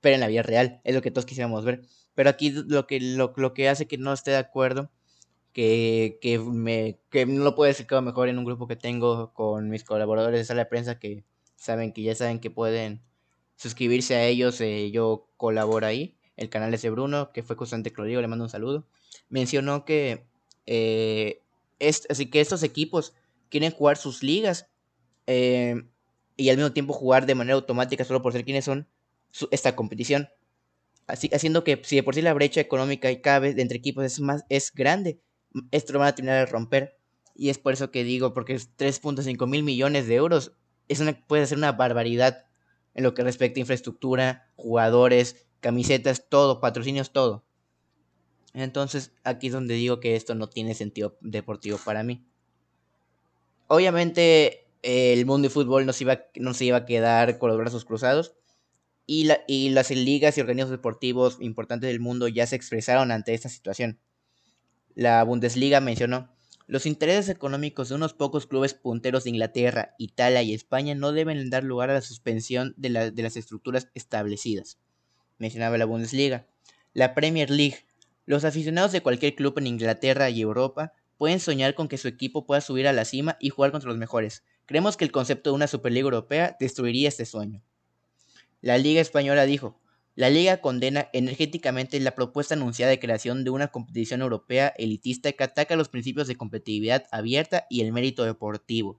Pero 0.00 0.14
en 0.14 0.20
la 0.20 0.28
vida 0.28 0.42
real, 0.42 0.80
es 0.84 0.94
lo 0.94 1.02
que 1.02 1.10
todos 1.10 1.26
quisiéramos 1.26 1.64
ver. 1.64 1.82
Pero 2.14 2.30
aquí 2.30 2.50
lo 2.50 2.86
que, 2.86 3.00
lo, 3.00 3.32
lo 3.36 3.54
que 3.54 3.68
hace 3.68 3.86
que 3.86 3.98
no 3.98 4.12
esté 4.12 4.30
de 4.32 4.36
acuerdo 4.38 4.90
que, 5.52 6.18
que, 6.20 6.38
me, 6.38 7.00
que 7.10 7.26
no 7.26 7.42
lo 7.42 7.54
puedo 7.54 7.68
decir 7.68 7.86
mejor 8.02 8.28
en 8.28 8.38
un 8.38 8.44
grupo 8.44 8.68
que 8.68 8.76
tengo 8.76 9.32
con 9.34 9.68
mis 9.70 9.84
colaboradores 9.84 10.40
de 10.40 10.44
sala 10.44 10.64
de 10.64 10.66
prensa 10.66 10.98
que 10.98 11.24
saben 11.56 11.92
que 11.92 12.02
ya 12.02 12.14
saben 12.14 12.40
que 12.40 12.50
pueden 12.50 13.02
suscribirse 13.56 14.14
a 14.14 14.24
ellos, 14.24 14.60
eh, 14.60 14.90
yo 14.90 15.28
colaboro 15.36 15.86
ahí. 15.86 16.16
El 16.36 16.50
canal 16.50 16.72
es 16.74 16.82
de 16.82 16.90
Bruno, 16.90 17.32
que 17.32 17.42
fue 17.42 17.56
constante 17.56 17.90
que 17.90 18.00
lo 18.00 18.06
digo, 18.06 18.20
le 18.20 18.28
mando 18.28 18.44
un 18.44 18.50
saludo. 18.50 18.86
Mencionó 19.28 19.84
que, 19.84 20.26
eh, 20.66 21.42
así 22.10 22.26
que 22.26 22.40
estos 22.40 22.62
equipos 22.62 23.14
quieren 23.48 23.72
jugar 23.72 23.96
sus 23.96 24.22
ligas 24.22 24.68
eh, 25.26 25.82
y 26.36 26.50
al 26.50 26.56
mismo 26.56 26.72
tiempo 26.72 26.92
jugar 26.92 27.26
de 27.26 27.34
manera 27.34 27.54
automática 27.54 28.04
solo 28.04 28.22
por 28.22 28.32
ser 28.32 28.44
quienes 28.44 28.66
son 28.66 28.86
esta 29.50 29.74
competición. 29.74 30.28
Así, 31.06 31.30
haciendo 31.32 31.64
que 31.64 31.80
si 31.84 31.96
de 31.96 32.02
por 32.02 32.14
sí 32.14 32.22
la 32.22 32.34
brecha 32.34 32.60
económica 32.60 33.10
y 33.10 33.20
cabe 33.20 33.54
entre 33.56 33.78
equipos 33.78 34.04
es 34.04 34.20
más 34.20 34.44
es 34.48 34.72
grande, 34.72 35.20
esto 35.70 35.92
lo 35.92 36.00
van 36.00 36.08
a 36.08 36.14
terminar 36.14 36.44
de 36.44 36.52
romper. 36.52 36.98
Y 37.34 37.50
es 37.50 37.58
por 37.58 37.72
eso 37.72 37.90
que 37.90 38.04
digo, 38.04 38.34
porque 38.34 38.54
es 38.54 38.76
3.5 38.76 39.46
mil 39.46 39.62
millones 39.62 40.06
de 40.06 40.14
euros 40.16 40.52
es 40.88 41.00
una, 41.00 41.12
puede 41.26 41.46
ser 41.46 41.58
una 41.58 41.72
barbaridad 41.72 42.45
en 42.96 43.04
lo 43.04 43.12
que 43.12 43.22
respecta 43.22 43.60
a 43.60 43.62
infraestructura, 43.62 44.50
jugadores, 44.56 45.46
camisetas, 45.60 46.28
todo, 46.30 46.60
patrocinios, 46.60 47.12
todo. 47.12 47.44
Entonces 48.54 49.12
aquí 49.22 49.48
es 49.48 49.52
donde 49.52 49.74
digo 49.74 50.00
que 50.00 50.16
esto 50.16 50.34
no 50.34 50.48
tiene 50.48 50.74
sentido 50.74 51.18
deportivo 51.20 51.78
para 51.84 52.02
mí. 52.02 52.26
Obviamente 53.68 54.66
el 54.82 55.26
mundo 55.26 55.48
de 55.48 55.52
fútbol 55.52 55.84
no 55.84 55.92
se 55.92 56.04
iba, 56.04 56.22
no 56.36 56.54
se 56.54 56.64
iba 56.64 56.78
a 56.78 56.86
quedar 56.86 57.38
con 57.38 57.50
los 57.50 57.58
brazos 57.58 57.84
cruzados 57.84 58.34
y, 59.04 59.24
la, 59.24 59.40
y 59.46 59.68
las 59.68 59.90
ligas 59.90 60.38
y 60.38 60.40
organismos 60.40 60.70
deportivos 60.70 61.36
importantes 61.40 61.88
del 61.88 62.00
mundo 62.00 62.28
ya 62.28 62.46
se 62.46 62.56
expresaron 62.56 63.12
ante 63.12 63.34
esta 63.34 63.50
situación. 63.50 64.00
La 64.94 65.22
Bundesliga 65.22 65.82
mencionó, 65.82 66.34
los 66.66 66.84
intereses 66.84 67.28
económicos 67.28 67.88
de 67.88 67.94
unos 67.94 68.12
pocos 68.12 68.46
clubes 68.46 68.74
punteros 68.74 69.24
de 69.24 69.30
Inglaterra, 69.30 69.94
Italia 69.98 70.42
y 70.42 70.52
España 70.52 70.96
no 70.96 71.12
deben 71.12 71.48
dar 71.48 71.62
lugar 71.62 71.90
a 71.90 71.94
la 71.94 72.00
suspensión 72.00 72.74
de, 72.76 72.90
las 72.90 73.36
estructuras 73.36 73.88
establecidas. 73.94 74.78
Mencionaba 75.38 75.78
la 75.78 75.84
Bundesliga. 75.84 76.46
La 76.92 77.14
Premier 77.14 77.50
League. 77.50 77.86
Los 78.24 78.44
aficionados 78.44 78.90
de 78.90 79.00
cualquier 79.00 79.36
club 79.36 79.56
en 79.58 79.68
Inglaterra 79.68 80.28
y 80.28 80.40
Europa 80.40 80.92
pueden 81.18 81.38
soñar 81.38 81.74
con 81.74 81.86
que 81.86 81.98
su 81.98 82.08
equipo 82.08 82.46
pueda 82.46 82.60
subir 82.60 82.88
a 82.88 82.92
la 82.92 83.04
cima 83.04 83.36
y 83.38 83.50
jugar 83.50 83.70
contra 83.70 83.88
los 83.88 83.98
mejores. 83.98 84.42
Creemos 84.64 84.96
que 84.96 85.04
el 85.04 85.12
concepto 85.12 85.50
de 85.50 85.56
una 85.56 85.68
Superliga 85.68 86.04
Europea 86.04 86.56
destruiría 86.58 87.08
este 87.08 87.26
sueño. 87.26 87.62
La 88.60 88.76
Liga 88.78 89.00
Española 89.00 89.46
dijo, 89.46 89.80
la 90.16 90.30
Liga 90.30 90.62
condena 90.62 91.10
energéticamente 91.12 92.00
la 92.00 92.14
propuesta 92.14 92.54
anunciada 92.54 92.90
de 92.90 92.98
creación 92.98 93.44
de 93.44 93.50
una 93.50 93.68
competición 93.68 94.22
europea 94.22 94.72
elitista 94.78 95.30
que 95.32 95.44
ataca 95.44 95.76
los 95.76 95.90
principios 95.90 96.26
de 96.26 96.36
competitividad 96.36 97.04
abierta 97.12 97.66
y 97.68 97.82
el 97.82 97.92
mérito 97.92 98.24
deportivo. 98.24 98.98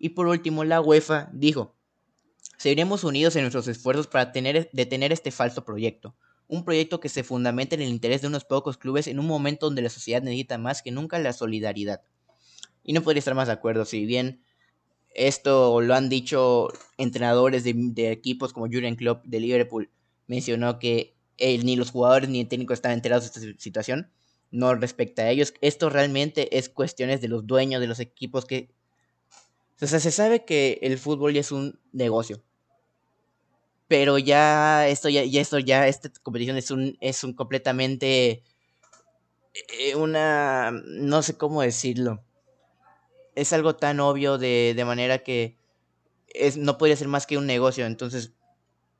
Y 0.00 0.10
por 0.10 0.26
último, 0.26 0.64
la 0.64 0.80
UEFA 0.80 1.30
dijo, 1.32 1.76
seguiremos 2.58 3.04
unidos 3.04 3.36
en 3.36 3.42
nuestros 3.42 3.68
esfuerzos 3.68 4.08
para 4.08 4.32
detener 4.32 5.12
este 5.12 5.30
falso 5.30 5.64
proyecto, 5.64 6.16
un 6.48 6.64
proyecto 6.64 6.98
que 6.98 7.08
se 7.08 7.22
fundamenta 7.22 7.76
en 7.76 7.82
el 7.82 7.88
interés 7.88 8.20
de 8.22 8.26
unos 8.26 8.44
pocos 8.44 8.76
clubes 8.76 9.06
en 9.06 9.20
un 9.20 9.26
momento 9.26 9.66
donde 9.66 9.82
la 9.82 9.90
sociedad 9.90 10.22
necesita 10.22 10.58
más 10.58 10.82
que 10.82 10.90
nunca 10.90 11.20
la 11.20 11.32
solidaridad. 11.32 12.02
Y 12.82 12.94
no 12.94 13.02
podría 13.02 13.20
estar 13.20 13.36
más 13.36 13.46
de 13.46 13.54
acuerdo, 13.54 13.84
si 13.84 14.04
bien 14.06 14.42
esto 15.14 15.80
lo 15.80 15.94
han 15.94 16.08
dicho 16.08 16.66
entrenadores 16.98 17.62
de, 17.62 18.10
equipos 18.10 18.52
como 18.52 18.66
Jurgen 18.66 18.96
Klopp 18.96 19.24
de 19.24 19.38
Liverpool, 19.38 19.88
mencionó 20.26 20.78
que 20.78 21.14
ni 21.38 21.76
los 21.76 21.90
jugadores 21.90 22.28
ni 22.28 22.40
el 22.40 22.48
técnico 22.48 22.74
están 22.74 22.92
enterados 22.92 23.24
de 23.24 23.40
esta 23.40 23.62
situación. 23.62 24.10
No 24.50 24.74
respecta 24.74 25.22
a 25.22 25.30
ellos. 25.30 25.54
Esto 25.60 25.90
realmente 25.90 26.56
es 26.58 26.68
cuestiones 26.68 27.20
de 27.20 27.28
los 27.28 27.46
dueños 27.46 27.80
de 27.80 27.86
los 27.86 28.00
equipos 28.00 28.44
que... 28.44 28.70
O 29.80 29.86
sea, 29.86 29.98
se 29.98 30.10
sabe 30.12 30.44
que 30.44 30.78
el 30.82 30.98
fútbol 30.98 31.32
ya 31.32 31.40
es 31.40 31.50
un 31.50 31.80
negocio. 31.92 32.42
Pero 33.88 34.18
ya 34.18 34.86
esto 34.88 35.08
ya, 35.08 35.24
ya 35.24 35.40
esto 35.40 35.58
ya, 35.58 35.88
esta 35.88 36.10
competición 36.22 36.56
es 36.56 36.70
un, 36.70 36.96
es 37.00 37.24
un 37.24 37.34
completamente 37.34 38.44
eh, 39.78 39.94
una, 39.96 40.70
no 40.70 41.22
sé 41.22 41.36
cómo 41.36 41.62
decirlo. 41.62 42.24
Es 43.34 43.52
algo 43.52 43.76
tan 43.76 44.00
obvio 44.00 44.38
de, 44.38 44.74
de 44.76 44.84
manera 44.84 45.18
que 45.18 45.58
es, 46.28 46.56
no 46.56 46.78
podría 46.78 46.96
ser 46.96 47.08
más 47.08 47.26
que 47.26 47.38
un 47.38 47.46
negocio. 47.46 47.86
Entonces, 47.86 48.32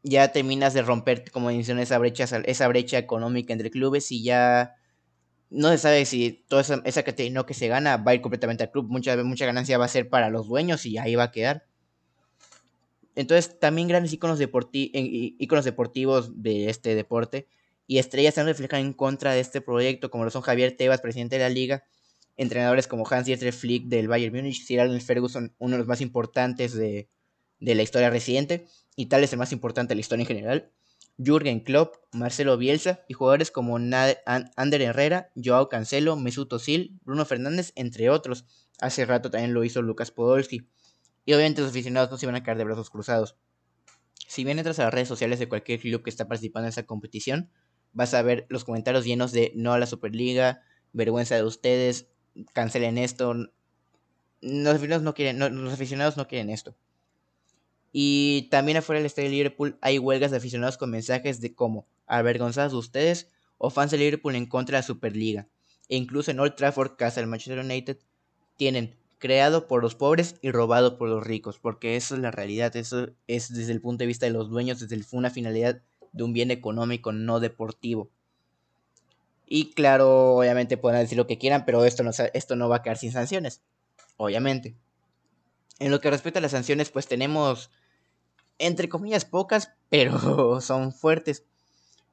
ya 0.02 0.32
terminas 0.32 0.74
de 0.74 0.82
romper, 0.82 1.30
como 1.30 1.46
mencioné, 1.48 1.82
esa 1.82 1.98
brecha, 1.98 2.24
esa 2.24 2.68
brecha 2.68 2.98
económica 2.98 3.52
entre 3.52 3.70
clubes 3.70 4.10
y 4.10 4.22
ya 4.22 4.74
no 5.50 5.68
se 5.68 5.78
sabe 5.78 6.04
si 6.06 6.44
toda 6.48 6.62
esa, 6.62 6.80
esa 6.84 7.02
cantidad 7.02 7.46
que 7.46 7.54
se 7.54 7.68
gana 7.68 7.98
va 7.98 8.12
a 8.12 8.14
ir 8.14 8.20
completamente 8.20 8.64
al 8.64 8.70
club. 8.70 8.86
Mucha, 8.88 9.14
ganancia 9.14 9.78
va 9.78 9.84
a 9.84 9.88
ser 9.88 10.08
para 10.08 10.30
los 10.30 10.48
dueños 10.48 10.86
y 10.86 10.98
ahí 10.98 11.14
va 11.14 11.24
a 11.24 11.30
quedar. 11.30 11.66
Entonces, 13.14 13.58
también 13.60 13.88
grandes 13.88 14.12
iconos, 14.12 14.40
iconos 14.40 15.64
deportivos 15.64 16.42
de 16.42 16.70
este 16.70 16.94
deporte 16.94 17.46
y 17.86 17.98
estrellas 17.98 18.34
se 18.34 18.42
reflejan 18.42 18.80
en 18.80 18.92
contra 18.94 19.32
de 19.32 19.40
este 19.40 19.60
proyecto, 19.60 20.10
como 20.10 20.24
lo 20.24 20.30
son 20.30 20.40
Javier 20.40 20.74
Tebas, 20.76 21.02
presidente 21.02 21.36
de 21.36 21.42
la 21.42 21.50
liga, 21.50 21.84
entrenadores 22.36 22.86
como 22.88 23.06
Hans-Dieter 23.06 23.52
Flick 23.52 23.84
del 23.84 24.08
Bayern 24.08 24.34
Múnich, 24.34 24.64
Sir 24.64 24.80
Alex 24.80 25.04
Ferguson, 25.04 25.54
uno 25.58 25.72
de 25.72 25.78
los 25.78 25.86
más 25.86 26.00
importantes 26.00 26.72
de, 26.72 27.10
de 27.62 27.74
la 27.74 27.82
historia 27.82 28.10
reciente, 28.10 28.66
y 28.96 29.06
tal 29.06 29.24
es 29.24 29.32
el 29.32 29.38
más 29.38 29.52
importante 29.52 29.92
de 29.92 29.94
la 29.96 30.00
historia 30.00 30.22
en 30.22 30.26
general, 30.26 30.72
Jürgen 31.18 31.60
Klopp, 31.60 31.96
Marcelo 32.12 32.56
Bielsa 32.56 33.04
y 33.08 33.14
jugadores 33.14 33.50
como 33.50 33.76
Ander 33.76 34.82
Herrera, 34.82 35.30
Joao 35.42 35.68
Cancelo, 35.68 36.16
Mesut 36.16 36.52
Özil, 36.52 36.98
Bruno 37.04 37.24
Fernández, 37.24 37.72
entre 37.76 38.10
otros. 38.10 38.44
Hace 38.80 39.04
rato 39.04 39.30
también 39.30 39.54
lo 39.54 39.62
hizo 39.64 39.82
Lucas 39.82 40.10
Podolski. 40.10 40.68
Y 41.24 41.34
obviamente 41.34 41.60
los 41.60 41.70
aficionados 41.70 42.10
no 42.10 42.18
se 42.18 42.26
van 42.26 42.34
a 42.34 42.42
caer 42.42 42.58
de 42.58 42.64
brazos 42.64 42.90
cruzados. 42.90 43.36
Si 44.26 44.44
bien 44.44 44.58
entras 44.58 44.78
a 44.78 44.84
las 44.84 44.94
redes 44.94 45.08
sociales 45.08 45.38
de 45.38 45.48
cualquier 45.48 45.78
club 45.78 46.02
que 46.02 46.10
está 46.10 46.26
participando 46.26 46.66
en 46.66 46.70
esa 46.70 46.86
competición, 46.86 47.50
vas 47.92 48.14
a 48.14 48.22
ver 48.22 48.46
los 48.48 48.64
comentarios 48.64 49.04
llenos 49.04 49.32
de 49.32 49.52
no 49.54 49.72
a 49.72 49.78
la 49.78 49.86
Superliga, 49.86 50.62
vergüenza 50.92 51.36
de 51.36 51.44
ustedes, 51.44 52.08
cancelen 52.54 52.98
esto. 52.98 53.34
Los 54.40 54.74
aficionados 54.74 55.02
no 55.02 55.14
quieren, 55.14 55.38
los 55.38 55.72
aficionados 55.72 56.16
no 56.16 56.26
quieren 56.26 56.50
esto. 56.50 56.74
Y 57.92 58.48
también 58.50 58.78
afuera 58.78 58.98
del 58.98 59.06
estadio 59.06 59.28
de 59.28 59.36
Liverpool 59.36 59.76
hay 59.82 59.98
huelgas 59.98 60.30
de 60.30 60.38
aficionados 60.38 60.78
con 60.78 60.90
mensajes 60.90 61.40
de 61.40 61.54
como 61.54 61.86
avergonzados 62.06 62.72
de 62.72 62.78
ustedes 62.78 63.28
o 63.58 63.70
fans 63.70 63.90
de 63.90 63.98
Liverpool 63.98 64.34
en 64.34 64.46
contra 64.46 64.78
de 64.78 64.80
la 64.80 64.86
Superliga. 64.86 65.46
E 65.88 65.96
incluso 65.96 66.30
en 66.30 66.40
Old 66.40 66.54
Trafford, 66.54 66.96
casa 66.96 67.20
del 67.20 67.28
Manchester 67.28 67.64
United, 67.64 67.98
tienen 68.56 68.96
creado 69.18 69.68
por 69.68 69.82
los 69.82 69.94
pobres 69.94 70.36
y 70.40 70.50
robado 70.50 70.98
por 70.98 71.08
los 71.08 71.24
ricos, 71.24 71.58
porque 71.58 71.96
eso 71.96 72.16
es 72.16 72.20
la 72.20 72.32
realidad, 72.32 72.74
eso 72.74 73.10
es 73.28 73.54
desde 73.54 73.72
el 73.72 73.80
punto 73.80 74.02
de 74.02 74.08
vista 74.08 74.26
de 74.26 74.32
los 74.32 74.50
dueños, 74.50 74.80
desde 74.80 75.00
una 75.12 75.30
finalidad 75.30 75.80
de 76.12 76.24
un 76.24 76.32
bien 76.32 76.50
económico, 76.50 77.12
no 77.12 77.38
deportivo. 77.38 78.10
Y 79.46 79.72
claro, 79.74 80.36
obviamente 80.36 80.76
pueden 80.76 81.00
decir 81.00 81.18
lo 81.18 81.26
que 81.26 81.38
quieran, 81.38 81.64
pero 81.64 81.84
esto 81.84 82.02
no, 82.02 82.10
esto 82.32 82.56
no 82.56 82.68
va 82.68 82.76
a 82.76 82.82
quedar 82.82 82.96
sin 82.96 83.12
sanciones, 83.12 83.62
obviamente. 84.16 84.74
En 85.78 85.90
lo 85.90 86.00
que 86.00 86.10
respecta 86.10 86.38
a 86.38 86.42
las 86.42 86.52
sanciones, 86.52 86.90
pues 86.90 87.06
tenemos 87.06 87.70
entre 88.62 88.88
comillas 88.88 89.24
pocas, 89.24 89.72
pero 89.90 90.60
son 90.60 90.92
fuertes. 90.92 91.44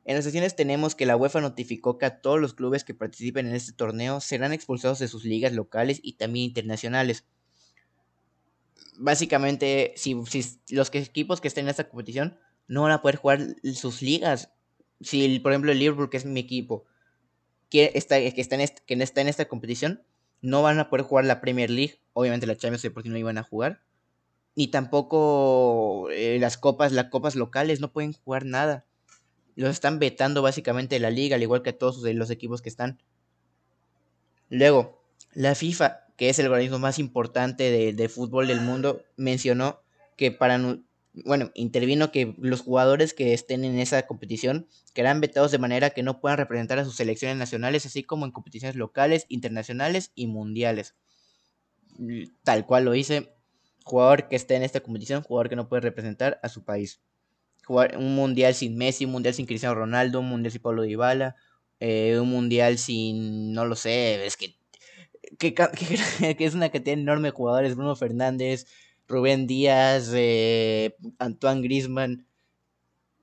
En 0.06 0.15
las 0.15 0.25
sesiones 0.25 0.56
tenemos 0.56 0.96
que 0.96 1.06
la 1.06 1.15
UEFA 1.15 1.39
notificó 1.39 1.98
que 1.98 2.08
a 2.08 2.20
todos 2.20 2.39
los 2.39 2.56
clubes 2.56 2.84
que 2.84 2.96
participen 2.96 3.48
en 3.48 3.56
este 3.56 3.74
torneo 3.74 4.20
serán 4.22 4.53
expulsados 4.53 4.98
de 4.98 5.08
sus 5.08 5.24
ligas 5.24 5.53
locales 5.53 6.00
y 6.01 6.13
también 6.13 6.46
internacionales. 6.46 7.25
Básicamente, 8.98 9.94
si, 9.96 10.15
los 10.70 10.94
equipos 10.94 11.39
que 11.39 11.48
estén 11.48 11.65
en 11.65 11.70
esta 11.70 11.88
competición 11.88 12.39
no 12.68 12.84
van 12.84 12.91
a 12.91 13.01
poder 13.01 13.18
jugar 13.18 13.56
sus 13.74 14.01
ligas. 14.01 14.51
Si, 15.00 15.39
por 15.39 15.51
ejemplo, 15.51 15.72
el 15.72 15.79
Liverpool, 15.79 16.10
que 16.10 16.18
es 16.18 16.25
mi 16.25 16.39
equipo, 16.39 16.86
que 17.70 17.91
está, 17.94 18.18
que 18.20 18.41
está, 18.41 18.56
en, 18.56 19.01
está 19.01 19.22
en 19.22 19.27
esta 19.27 19.46
competición, 19.46 20.03
no 20.41 20.63
van 20.63 20.79
a 20.79 20.89
poder 20.89 21.06
jugar 21.06 21.25
la 21.25 21.39
Premier 21.39 21.70
League. 21.70 22.01
Obviamente 22.13 22.48
la 22.48 22.58
Champions 22.58 22.94
por 22.94 23.06
no 23.06 23.18
iban 23.18 23.38
a 23.38 23.44
jugar 23.44 23.82
ni 24.60 24.68
tampoco 24.68 26.10
eh, 26.12 26.38
las 26.38 26.58
copas, 26.58 26.92
las 26.92 27.06
copas 27.06 27.36
locales 27.36 27.80
no 27.80 27.94
pueden 27.94 28.12
jugar 28.12 28.44
nada. 28.44 28.86
Los 29.56 29.70
están 29.70 30.00
vetando 30.00 30.42
básicamente 30.42 30.96
de 30.96 31.00
la 31.00 31.12
liga, 31.12 31.38
al 31.38 31.42
igual 31.42 31.62
que 31.62 31.72
todos 31.72 32.04
los 32.04 32.30
equipos 32.30 32.62
que 32.62 32.68
están. 32.68 33.01
Luego, 34.50 35.01
la 35.32 35.56
FIFA, 35.56 36.01
que 36.18 36.28
es 36.28 36.39
el 36.39 36.48
organismo 36.48 36.78
más 36.78 37.00
importante 37.00 37.72
de, 37.72 37.94
de 37.94 38.10
fútbol 38.10 38.48
del 38.48 38.60
mundo, 38.60 39.01
mencionó 39.16 39.80
que 40.18 40.30
para 40.34 40.60
bueno, 41.13 41.51
intervino 41.54 42.12
que 42.12 42.36
los 42.38 42.60
jugadores 42.60 43.13
que 43.13 43.34
estén 43.34 43.63
en 43.63 43.80
esa 43.80 44.06
competición 44.08 44.68
quedarán 44.94 45.22
vetados 45.22 45.51
de 45.51 45.58
manera 45.58 45.92
que 45.92 46.04
no 46.04 46.20
puedan 46.20 46.38
representar 46.38 46.80
a 46.80 46.84
sus 46.84 46.98
selecciones 46.98 47.38
nacionales, 47.38 47.86
así 47.86 48.04
como 48.04 48.25
en 48.25 48.34
competiciones 48.34 48.75
locales, 48.75 49.25
internacionales 49.30 50.12
y 50.16 50.28
mundiales. 50.28 50.96
Tal 52.44 52.66
cual 52.66 52.84
lo 52.84 52.94
hice 52.94 53.38
jugador 53.89 54.27
que 54.29 54.36
esté 54.36 54.55
en 54.55 54.63
esta 54.63 54.81
competición, 54.81 55.24
jugador 55.24 55.50
que 55.50 55.55
no 55.55 55.67
puede 55.67 55.81
representar 55.81 56.39
a 56.43 56.50
su 56.50 56.63
país. 56.63 57.01
Jugar 57.65 57.98
un 57.98 58.15
mundial 58.15 58.53
sin 58.53 58.77
Messi, 58.77 59.05
un 59.05 59.12
mundial 59.12 59.34
sin 59.34 59.46
Cristiano 59.46 59.75
Ronaldo, 59.75 60.19
un 60.19 60.29
mundial 60.29 60.51
sin 60.51 60.62
Pablo 60.62 60.84
Dybala, 60.84 61.36
eh, 61.79 62.19
un 62.19 62.29
mundial 62.29 62.77
sin, 62.77 63.53
no 63.53 63.65
lo 63.65 63.75
sé, 63.75 64.25
es 64.25 64.38
que, 64.38 64.55
que, 65.38 65.53
que, 66.38 66.46
es 66.46 66.53
una 66.53 66.69
cantidad 66.69 66.98
enorme 67.00 67.29
de 67.29 67.31
jugadores, 67.31 67.75
Bruno 67.75 67.96
Fernández, 67.96 68.67
Rubén 69.08 69.48
Díaz, 69.48 70.12
eh, 70.13 70.96
Antoine 71.17 71.62
Grisman. 71.62 72.27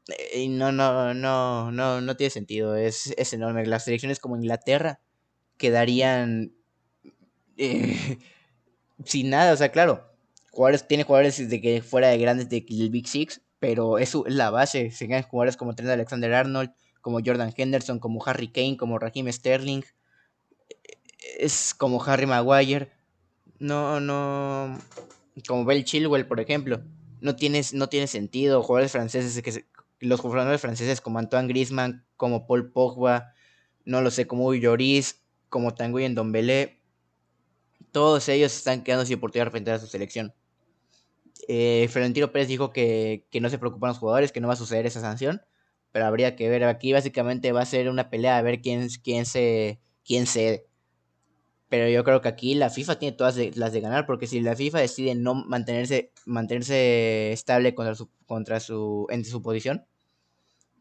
Eh, 0.08 0.42
y 0.42 0.48
no, 0.48 0.72
no, 0.72 1.14
no, 1.14 1.70
no, 1.72 2.00
no 2.00 2.16
tiene 2.16 2.30
sentido, 2.30 2.76
es, 2.76 3.14
es 3.16 3.32
enorme. 3.32 3.66
Las 3.66 3.84
selecciones 3.84 4.20
como 4.20 4.36
Inglaterra 4.36 5.00
quedarían 5.58 6.52
sin 9.04 9.30
nada, 9.30 9.52
o 9.52 9.56
sea, 9.56 9.70
claro, 9.72 10.15
jugadores, 10.56 10.88
tiene 10.88 11.04
jugadores 11.04 11.48
de 11.48 11.60
que 11.60 11.82
fuera 11.82 12.08
de 12.08 12.18
grandes 12.18 12.48
de, 12.48 12.64
del 12.68 12.90
Big 12.90 13.06
Six, 13.06 13.42
pero 13.58 13.98
es 13.98 14.14
la 14.26 14.50
base. 14.50 14.90
Se 14.90 15.06
ganan 15.06 15.28
jugadores 15.28 15.56
como 15.56 15.74
Trent 15.74 15.90
Alexander 15.90 16.32
Arnold, 16.32 16.70
como 17.02 17.20
Jordan 17.24 17.52
Henderson, 17.54 17.98
como 17.98 18.24
Harry 18.26 18.48
Kane, 18.48 18.76
como 18.76 18.98
Raheem 18.98 19.30
Sterling, 19.30 19.82
es 21.38 21.74
como 21.74 22.02
Harry 22.02 22.26
Maguire. 22.26 22.90
No, 23.58 24.00
no, 24.00 24.78
como 25.46 25.64
Bell 25.64 25.84
Chilwell, 25.84 26.26
por 26.26 26.40
ejemplo. 26.40 26.82
No 27.20 27.36
tiene, 27.36 27.62
no 27.72 27.88
tiene 27.88 28.06
sentido. 28.06 28.62
Jugadores 28.62 28.92
franceses 28.92 29.42
que 29.42 29.64
los 30.00 30.20
jugadores 30.20 30.60
franceses 30.60 31.00
como 31.00 31.18
Antoine 31.18 31.48
Griezmann, 31.48 32.06
como 32.16 32.46
Paul 32.46 32.72
Pogba, 32.72 33.34
no 33.84 34.00
lo 34.00 34.10
sé, 34.10 34.26
como 34.26 34.52
Lloris, 34.54 35.22
como 35.48 35.74
Tanguy 35.74 36.08
Ndombele, 36.08 36.80
todos 37.92 38.28
ellos 38.28 38.54
están 38.54 38.82
quedando 38.82 39.06
sin 39.06 39.16
oportunidad 39.16 39.50
frente 39.50 39.70
a 39.70 39.78
su 39.78 39.86
selección. 39.86 40.34
Eh, 41.48 41.88
Florentino 41.90 42.32
Pérez 42.32 42.48
dijo 42.48 42.72
que, 42.72 43.26
no 43.40 43.50
se 43.50 43.58
preocupan 43.58 43.88
los 43.88 43.98
jugadores, 43.98 44.32
que 44.32 44.40
no 44.40 44.48
va 44.48 44.54
a 44.54 44.56
suceder 44.56 44.86
esa 44.86 45.00
sanción, 45.00 45.42
pero 45.92 46.06
habría 46.06 46.36
que 46.36 46.48
ver. 46.48 46.64
Aquí 46.64 46.92
básicamente 46.92 47.52
va 47.52 47.62
a 47.62 47.66
ser 47.66 47.88
una 47.90 48.10
pelea 48.10 48.38
a 48.38 48.42
ver 48.42 48.60
quién, 48.60 48.88
quién 49.02 49.26
se 49.26 49.80
quién 50.04 50.26
cede. 50.26 50.66
Pero 51.68 51.88
yo 51.88 52.04
creo 52.04 52.20
que 52.20 52.28
aquí 52.28 52.54
la 52.54 52.70
FIFA 52.70 52.98
tiene 52.98 53.16
todas 53.16 53.36
las 53.56 53.72
de 53.72 53.80
ganar, 53.80 54.06
porque 54.06 54.26
si 54.26 54.40
la 54.40 54.54
FIFA 54.54 54.78
decide 54.80 55.14
no 55.14 55.34
mantenerse, 55.34 56.12
mantenerse 56.24 57.32
estable 57.32 57.74
contra 57.74 57.94
su, 57.96 58.08
contra 58.26 58.60
su, 58.60 59.06
en 59.10 59.24
su 59.24 59.42
posición, 59.42 59.84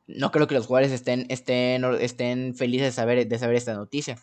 no 0.07 0.31
creo 0.31 0.47
que 0.47 0.55
los 0.55 0.67
jugadores 0.67 0.91
estén, 0.91 1.25
estén, 1.29 1.83
estén 1.99 2.55
felices 2.55 2.87
de 2.87 2.91
saber, 2.91 3.27
de 3.27 3.39
saber 3.39 3.55
esta 3.55 3.73
noticia. 3.73 4.19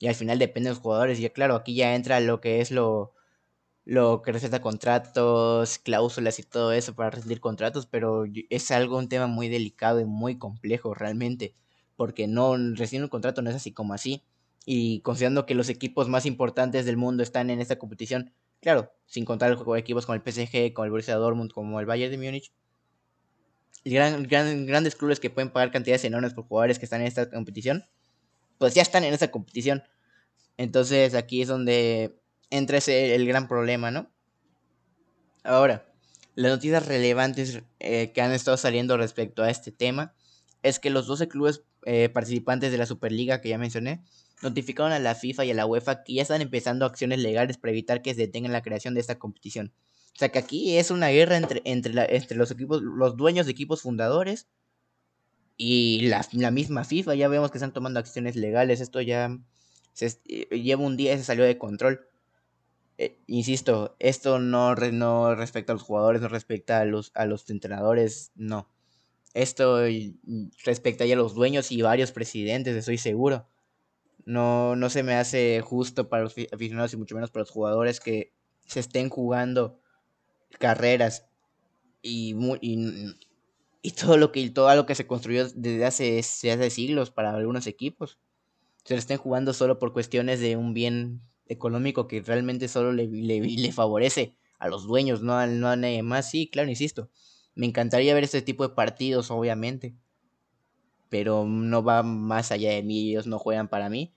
Y 0.00 0.08
al 0.08 0.14
final 0.14 0.38
depende 0.38 0.70
de 0.70 0.74
los 0.74 0.82
jugadores. 0.82 1.20
Y 1.20 1.28
claro, 1.30 1.54
aquí 1.54 1.74
ya 1.74 1.94
entra 1.94 2.20
lo 2.20 2.40
que 2.40 2.60
es 2.60 2.70
lo, 2.70 3.12
lo 3.90 4.22
que 4.22 4.30
receta 4.30 4.60
contratos, 4.60 5.78
cláusulas 5.78 6.38
y 6.38 6.44
todo 6.44 6.70
eso 6.70 6.94
para 6.94 7.10
rescindir 7.10 7.40
contratos, 7.40 7.86
pero 7.86 8.24
es 8.48 8.70
algo, 8.70 8.96
un 8.96 9.08
tema 9.08 9.26
muy 9.26 9.48
delicado 9.48 9.98
y 9.98 10.04
muy 10.04 10.38
complejo 10.38 10.94
realmente, 10.94 11.56
porque 11.96 12.28
no, 12.28 12.56
rescindir 12.56 13.02
un 13.02 13.08
contrato 13.08 13.42
no 13.42 13.50
es 13.50 13.56
así 13.56 13.72
como 13.72 13.92
así 13.92 14.22
y 14.64 15.00
considerando 15.00 15.44
que 15.44 15.56
los 15.56 15.68
equipos 15.68 16.08
más 16.08 16.24
importantes 16.24 16.86
del 16.86 16.98
mundo 16.98 17.24
están 17.24 17.50
en 17.50 17.60
esta 17.60 17.80
competición, 17.80 18.32
claro, 18.60 18.92
sin 19.06 19.24
contar 19.24 19.58
equipos 19.76 20.06
como 20.06 20.14
el 20.14 20.22
PSG, 20.22 20.72
como 20.72 20.84
el 20.84 20.92
Borussia 20.92 21.16
Dortmund, 21.16 21.50
como 21.50 21.80
el 21.80 21.86
Bayern 21.86 22.12
de 22.12 22.24
Múnich, 22.24 22.52
gran, 23.84 24.22
grandes 24.68 24.94
clubes 24.94 25.18
que 25.18 25.30
pueden 25.30 25.50
pagar 25.50 25.72
cantidades 25.72 26.04
enormes 26.04 26.32
por 26.32 26.44
jugadores 26.44 26.78
que 26.78 26.84
están 26.84 27.00
en 27.00 27.08
esta 27.08 27.28
competición, 27.28 27.84
pues 28.56 28.72
ya 28.72 28.82
están 28.82 29.02
en 29.02 29.14
esta 29.14 29.32
competición. 29.32 29.82
Entonces 30.56 31.16
aquí 31.16 31.42
es 31.42 31.48
donde 31.48 32.19
entra 32.50 32.78
ese, 32.78 33.14
el 33.14 33.26
gran 33.26 33.48
problema, 33.48 33.90
¿no? 33.90 34.10
Ahora, 35.42 35.86
las 36.34 36.52
noticias 36.52 36.86
relevantes 36.86 37.62
eh, 37.78 38.12
que 38.12 38.22
han 38.22 38.32
estado 38.32 38.56
saliendo 38.56 38.96
respecto 38.96 39.42
a 39.42 39.50
este 39.50 39.72
tema 39.72 40.14
es 40.62 40.78
que 40.78 40.90
los 40.90 41.06
12 41.06 41.28
clubes 41.28 41.62
eh, 41.86 42.08
participantes 42.08 42.72
de 42.72 42.78
la 42.78 42.86
Superliga 42.86 43.40
que 43.40 43.48
ya 43.48 43.58
mencioné 43.58 44.02
notificaron 44.42 44.92
a 44.92 44.98
la 44.98 45.14
FIFA 45.14 45.44
y 45.44 45.50
a 45.50 45.54
la 45.54 45.66
UEFA 45.66 46.02
que 46.02 46.14
ya 46.14 46.22
están 46.22 46.40
empezando 46.40 46.86
acciones 46.86 47.18
legales 47.20 47.58
para 47.58 47.72
evitar 47.72 48.02
que 48.02 48.14
se 48.14 48.22
detenga 48.22 48.48
la 48.48 48.62
creación 48.62 48.94
de 48.94 49.00
esta 49.00 49.18
competición. 49.18 49.72
O 50.14 50.18
sea 50.18 50.30
que 50.30 50.38
aquí 50.38 50.76
es 50.76 50.90
una 50.90 51.08
guerra 51.08 51.36
entre, 51.36 51.62
entre, 51.64 52.14
entre 52.14 52.36
los 52.36 52.50
equipos, 52.50 52.82
los 52.82 53.16
dueños 53.16 53.46
de 53.46 53.52
equipos 53.52 53.82
fundadores 53.82 54.48
y 55.56 56.08
la, 56.08 56.50
misma 56.50 56.84
FIFA. 56.84 57.14
Ya 57.14 57.28
vemos 57.28 57.50
que 57.50 57.58
están 57.58 57.72
tomando 57.72 58.00
acciones 58.00 58.36
legales. 58.36 58.80
Esto 58.80 59.00
ya 59.00 59.38
se, 59.92 60.18
eh, 60.26 60.46
lleva 60.58 60.82
un 60.82 60.96
día 60.96 61.14
y 61.14 61.18
se 61.18 61.24
salió 61.24 61.44
de 61.44 61.58
control. 61.58 62.06
Eh, 63.02 63.16
insisto, 63.28 63.96
esto 63.98 64.38
no, 64.38 64.74
no 64.74 65.34
respecta 65.34 65.72
a 65.72 65.74
los 65.74 65.82
jugadores, 65.82 66.20
no 66.20 66.28
respecta 66.28 66.80
a 66.80 66.84
los, 66.84 67.12
a 67.14 67.24
los 67.24 67.48
entrenadores, 67.48 68.30
no. 68.34 68.68
Esto 69.32 69.80
respecta 70.66 71.06
ya 71.06 71.14
a 71.14 71.18
los 71.18 71.34
dueños 71.34 71.72
y 71.72 71.80
varios 71.80 72.12
presidentes, 72.12 72.76
estoy 72.76 72.98
seguro. 72.98 73.48
No, 74.26 74.76
no 74.76 74.90
se 74.90 75.02
me 75.02 75.14
hace 75.14 75.62
justo 75.62 76.10
para 76.10 76.24
los 76.24 76.34
aficionados 76.52 76.92
y 76.92 76.98
mucho 76.98 77.14
menos 77.14 77.30
para 77.30 77.40
los 77.40 77.50
jugadores 77.50 78.00
que 78.00 78.34
se 78.66 78.80
estén 78.80 79.08
jugando 79.08 79.80
carreras 80.58 81.26
y, 82.02 82.36
y, 82.60 83.92
todo 83.92 84.18
lo 84.18 84.30
que 84.30 84.50
todo 84.50 84.74
lo 84.74 84.84
que 84.84 84.94
se 84.94 85.06
construyó 85.06 85.48
desde 85.54 85.86
hace, 85.86 86.18
hace 86.18 86.70
siglos 86.70 87.10
para 87.10 87.34
algunos 87.34 87.66
equipos 87.66 88.18
se 88.84 88.92
lo 88.92 88.98
estén 88.98 89.16
jugando 89.16 89.54
solo 89.54 89.78
por 89.78 89.94
cuestiones 89.94 90.40
de 90.40 90.56
un 90.56 90.74
bien 90.74 91.22
económico 91.50 92.06
que 92.06 92.22
realmente 92.22 92.68
solo 92.68 92.92
le, 92.92 93.72
favorece 93.72 94.36
a 94.58 94.68
los 94.68 94.86
dueños, 94.86 95.22
no 95.22 95.34
a, 95.36 95.46
no 95.46 95.68
a 95.68 95.76
nadie 95.76 96.02
más. 96.02 96.30
Sí, 96.30 96.48
claro, 96.48 96.70
insisto. 96.70 97.10
Me 97.54 97.66
encantaría 97.66 98.14
ver 98.14 98.24
este 98.24 98.42
tipo 98.42 98.66
de 98.66 98.74
partidos, 98.74 99.30
obviamente. 99.30 99.94
Pero 101.08 101.44
no 101.44 101.82
va 101.82 102.02
más 102.02 102.52
allá 102.52 102.70
de 102.70 102.82
mí, 102.82 103.10
ellos 103.10 103.26
no 103.26 103.38
juegan 103.38 103.68
para 103.68 103.90
mí. 103.90 104.14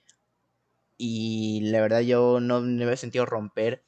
Y 0.98 1.62
la 1.64 1.82
verdad 1.82 2.02
yo 2.02 2.40
no 2.40 2.62
me 2.62 2.92
he 2.92 2.98
sentido 2.98 3.26
romper 3.26 3.84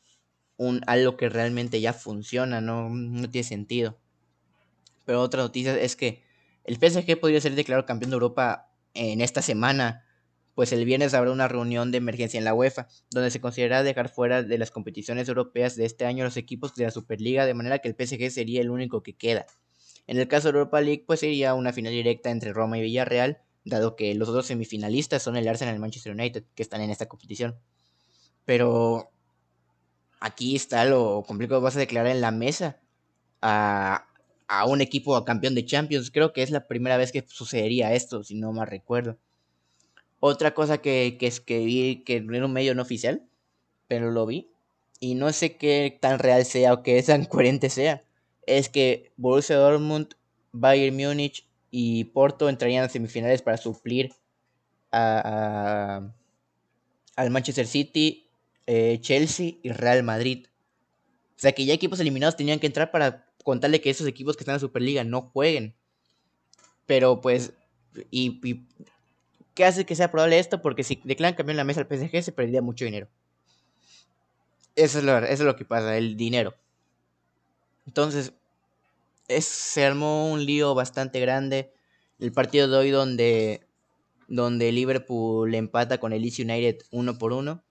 un, 0.57 0.81
algo 0.87 1.15
que 1.15 1.29
realmente 1.29 1.79
ya 1.79 1.93
funciona, 1.93 2.61
no, 2.61 2.89
no 2.89 3.29
tiene 3.29 3.47
sentido. 3.47 3.99
Pero 5.05 5.21
otra 5.21 5.43
noticia 5.43 5.77
es 5.79 5.95
que 5.95 6.23
el 6.63 6.79
PSG 6.79 7.19
podría 7.19 7.39
ser 7.39 7.53
declarado 7.53 7.85
campeón 7.85 8.09
de 8.09 8.15
Europa 8.15 8.71
en 8.95 9.21
esta 9.21 9.43
semana, 9.43 10.04
pues 10.55 10.71
el 10.71 10.85
viernes 10.85 11.13
habrá 11.13 11.31
una 11.31 11.47
reunión 11.47 11.91
de 11.91 11.97
emergencia 11.97 12.37
en 12.37 12.45
la 12.45 12.53
UEFA, 12.53 12.87
donde 13.11 13.29
se 13.29 13.41
considerará 13.41 13.83
dejar 13.83 14.09
fuera 14.09 14.41
de 14.41 14.57
las 14.57 14.71
competiciones 14.71 15.27
europeas 15.27 15.75
de 15.75 15.85
este 15.85 16.05
año 16.05 16.23
los 16.23 16.37
equipos 16.37 16.73
de 16.75 16.85
la 16.85 16.91
Superliga, 16.91 17.45
de 17.45 17.53
manera 17.53 17.79
que 17.79 17.89
el 17.89 17.95
PSG 17.95 18.31
sería 18.31 18.61
el 18.61 18.71
único 18.71 19.03
que 19.03 19.15
queda. 19.15 19.45
En 20.07 20.17
el 20.17 20.27
caso 20.27 20.51
de 20.51 20.57
Europa 20.57 20.81
League, 20.81 21.03
pues 21.05 21.19
sería 21.19 21.53
una 21.53 21.73
final 21.73 21.91
directa 21.91 22.31
entre 22.31 22.53
Roma 22.53 22.77
y 22.77 22.81
Villarreal, 22.81 23.39
dado 23.65 23.95
que 23.95 24.15
los 24.15 24.29
otros 24.29 24.45
semifinalistas 24.45 25.23
son 25.23 25.35
el 25.35 25.47
Arsenal 25.47 25.73
y 25.73 25.75
el 25.75 25.81
Manchester 25.81 26.13
United, 26.13 26.45
que 26.55 26.63
están 26.63 26.81
en 26.81 26.89
esta 26.89 27.07
competición. 27.07 27.59
Pero 28.45 29.11
aquí 30.19 30.55
está 30.55 30.85
lo 30.85 31.23
complicado, 31.27 31.61
vas 31.61 31.75
a 31.75 31.79
declarar 31.79 32.11
en 32.11 32.21
la 32.21 32.31
mesa 32.31 32.79
a, 33.41 34.07
un 34.67 34.81
equipo 34.81 35.23
campeón 35.25 35.55
de 35.55 35.65
Champions. 35.65 36.11
Creo 36.11 36.31
que 36.33 36.43
es 36.43 36.51
la 36.51 36.67
primera 36.67 36.97
vez 36.97 37.11
que 37.11 37.25
sucedería 37.27 37.93
esto, 37.93 38.23
si 38.23 38.35
no 38.35 38.53
mal 38.53 38.67
recuerdo. 38.67 39.17
Otra 40.19 40.53
cosa 40.53 40.79
que, 40.79 41.17
que, 41.19 41.59
vi, 41.59 42.03
que 42.03 42.17
era 42.17 42.45
un 42.45 42.53
medio 42.53 42.73
no 42.75 42.81
oficial, 42.81 43.27
pero 43.87 44.11
lo 44.11 44.25
vi, 44.25 44.49
y 44.99 45.15
no 45.15 45.31
sé 45.33 45.57
qué 45.57 45.97
tan 46.01 46.19
real 46.19 46.45
sea 46.45 46.73
o 46.73 46.83
qué 46.83 47.01
tan 47.03 47.25
coherente 47.25 47.69
sea, 47.69 48.03
es 48.45 48.69
que 48.69 49.11
Borussia 49.17 49.57
Dortmund, 49.57 50.15
Bayern 50.51 50.95
Múnich 50.95 51.47
y 51.71 52.05
Porto 52.05 52.47
entrarían 52.47 52.85
a 52.85 52.89
semifinales 52.89 53.41
para 53.41 53.57
suplir 53.57 54.13
a, 54.91 56.13
al 57.15 57.31
Manchester 57.31 57.67
City, 57.67 58.29
eh, 58.67 58.99
Chelsea 59.01 59.55
y 59.61 59.71
Real 59.71 60.03
Madrid. 60.03 60.47
O 61.35 61.39
sea 61.39 61.51
que 61.51 61.65
ya 61.65 61.73
equipos 61.73 61.99
eliminados 61.99 62.37
tenían 62.37 62.59
que 62.59 62.67
entrar 62.67 62.91
para 62.91 63.27
contarle 63.43 63.81
que 63.81 63.89
esos 63.89 64.07
equipos 64.07 64.35
que 64.35 64.43
están 64.43 64.53
en 64.53 64.57
la 64.57 64.67
Superliga 64.67 65.03
no 65.03 65.21
jueguen. 65.21 65.75
Pero 66.85 67.19
pues, 67.19 67.53
y, 68.11 68.39
¿qué 69.55 69.65
hace 69.65 69.85
que 69.85 69.95
sea 69.95 70.11
probable 70.11 70.37
esto? 70.37 70.61
Porque 70.61 70.83
si 70.83 71.01
declaran 71.03 71.35
campeón 71.35 71.57
la 71.57 71.63
mesa 71.63 71.81
al 71.81 71.87
PSG 71.87 72.21
se 72.21 72.31
perdería 72.31 72.61
mucho 72.61 72.85
dinero. 72.85 73.07
Eso 74.75 74.99
es, 74.99 75.05
lo, 75.05 75.17
eso 75.17 75.31
es 75.31 75.39
lo 75.39 75.55
que 75.55 75.65
pasa, 75.65 75.97
el 75.97 76.17
dinero. 76.17 76.53
Entonces, 77.87 78.33
es, 79.27 79.45
se 79.45 79.85
armó 79.85 80.31
un 80.31 80.45
lío 80.45 80.75
bastante 80.75 81.19
grande. 81.19 81.73
El 82.19 82.31
partido 82.33 82.67
de 82.67 82.77
hoy 82.77 82.91
donde, 82.91 83.65
donde 84.27 84.71
Liverpool 84.71 85.55
empata 85.55 85.97
con 85.99 86.13
el 86.13 86.21
United 86.23 86.77
uno 86.91 87.17
por 87.17 87.31
uno. 87.33 87.63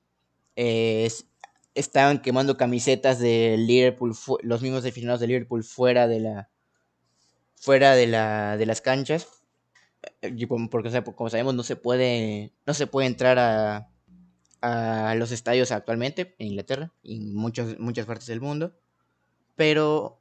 estaban 1.75 2.23
quemando 2.23 2.57
camisetas 2.57 3.19
de 3.19 3.57
Liverpool, 3.59 4.15
los 4.43 4.63
mismos 4.63 4.85
aficionados 4.85 5.21
de 5.21 5.27
Liverpool 5.27 5.63
fuera 5.63 6.09
de 6.09 6.21
la 6.21 6.49
fuera 7.55 7.95
de, 7.95 8.07
la, 8.07 8.57
de 8.57 8.67
las 8.67 8.81
canchas. 8.81 9.44
Eh, 10.23 10.47
porque 10.71 11.03
como 11.15 11.31
sabemos 11.31 11.55
no 11.55 11.63
se 11.63 11.77
puede 11.77 12.53
no 12.67 12.75
se 12.75 12.87
puede 12.87 13.07
entrar 13.07 13.39
a, 13.39 13.89
a 14.61 15.15
los 15.15 15.33
estadios 15.33 15.73
actualmente 15.73 16.35
en 16.39 16.49
Inglaterra 16.49 16.93
y 17.03 17.17
en 17.17 17.35
muchas 17.35 17.79
muchas 17.79 18.07
partes 18.07 18.27
del 18.27 18.41
mundo. 18.41 18.75
Pero 19.57 20.21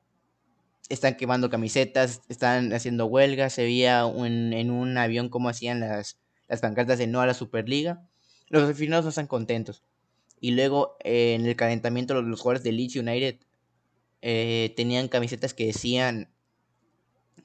están 0.90 1.16
quemando 1.16 1.50
camisetas, 1.50 2.22
están 2.30 2.74
haciendo 2.74 3.06
huelgas, 3.06 3.54
se 3.54 3.64
veía 3.64 4.02
en 4.02 4.72
un 4.72 4.98
avión 4.98 5.30
como 5.30 5.50
hacían 5.50 5.80
las, 5.80 6.20
las 6.48 6.62
pancartas 6.62 7.00
de 7.00 7.08
no 7.08 7.22
a 7.22 7.26
la 7.26 7.34
Superliga. 7.34 8.08
Los 8.50 8.64
aficionados 8.64 9.06
no 9.06 9.10
están 9.10 9.28
contentos. 9.28 9.84
Y 10.40 10.52
luego 10.52 10.98
eh, 11.04 11.36
en 11.36 11.46
el 11.46 11.56
calentamiento 11.56 12.22
los, 12.22 12.40
jugadores 12.40 12.64
de 12.64 12.74
Leeds 12.74 12.98
United 12.98 13.38
eh, 14.22 14.74
tenían 14.76 15.08
camisetas 15.08 15.54
que 15.54 15.68
decían 15.68 16.33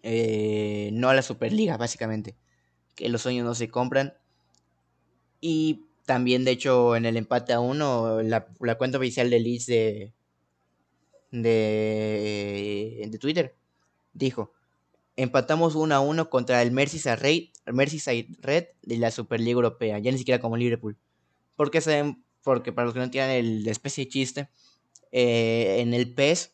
eh, 0.03 0.91
no 0.93 1.09
a 1.09 1.15
la 1.15 1.23
Superliga, 1.23 1.77
básicamente. 1.77 2.37
Que 2.95 3.09
los 3.09 3.23
sueños 3.23 3.45
no 3.45 3.55
se 3.55 3.69
compran. 3.71 4.15
Y 5.41 5.85
También, 6.07 6.45
de 6.45 6.53
hecho, 6.53 6.97
en 6.97 7.05
el 7.07 7.17
empate 7.17 7.53
a 7.53 7.61
uno, 7.61 8.23
la, 8.23 8.47
cuenta 8.79 8.99
oficial 8.99 9.31
de 9.31 9.41
Leeds 9.41 9.67
de, 9.67 10.13
de, 11.31 13.07
de 13.11 13.19
Twitter 13.19 13.55
dijo, 14.15 14.53
empatamos 15.17 15.75
1 15.75 15.95
a 15.95 16.01
1 16.01 16.31
contra 16.31 16.63
el 16.63 16.73
Merseyside 16.73 17.17
Red, 17.17 17.43
Merseyside 17.67 18.37
Red 18.41 18.67
de 18.83 18.99
la 18.99 19.11
Superliga 19.11 19.57
Europea, 19.57 19.99
ya 19.99 20.11
ni 20.13 20.19
siquiera 20.19 20.41
como 20.41 20.57
Liverpool. 20.57 20.97
Porque 21.57 21.81
saben, 21.81 22.25
porque 22.43 22.73
para 22.73 22.87
los 22.87 22.95
que 22.95 23.01
no 23.01 23.11
tienen 23.11 23.31
el 23.31 23.69
especie 23.69 24.05
de 24.05 24.11
chiste, 24.11 24.49
eh, 25.13 25.79
en 25.81 25.95
el 25.95 26.15
PES 26.15 26.53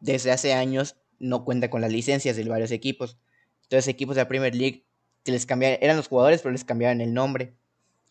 desde 0.00 0.32
hace 0.32 0.52
años 0.54 0.96
no 1.24 1.44
cuenta 1.44 1.70
con 1.70 1.80
las 1.80 1.90
licencias 1.90 2.36
de 2.36 2.44
varios 2.44 2.70
equipos. 2.70 3.18
Entonces 3.62 3.88
equipos 3.88 4.16
de 4.16 4.22
la 4.22 4.28
Premier 4.28 4.54
League 4.54 4.86
que 5.24 5.32
les 5.32 5.46
cambiaron, 5.46 5.78
eran 5.80 5.96
los 5.96 6.08
jugadores 6.08 6.42
pero 6.42 6.52
les 6.52 6.64
cambiaban 6.64 7.00
el 7.00 7.14
nombre. 7.14 7.54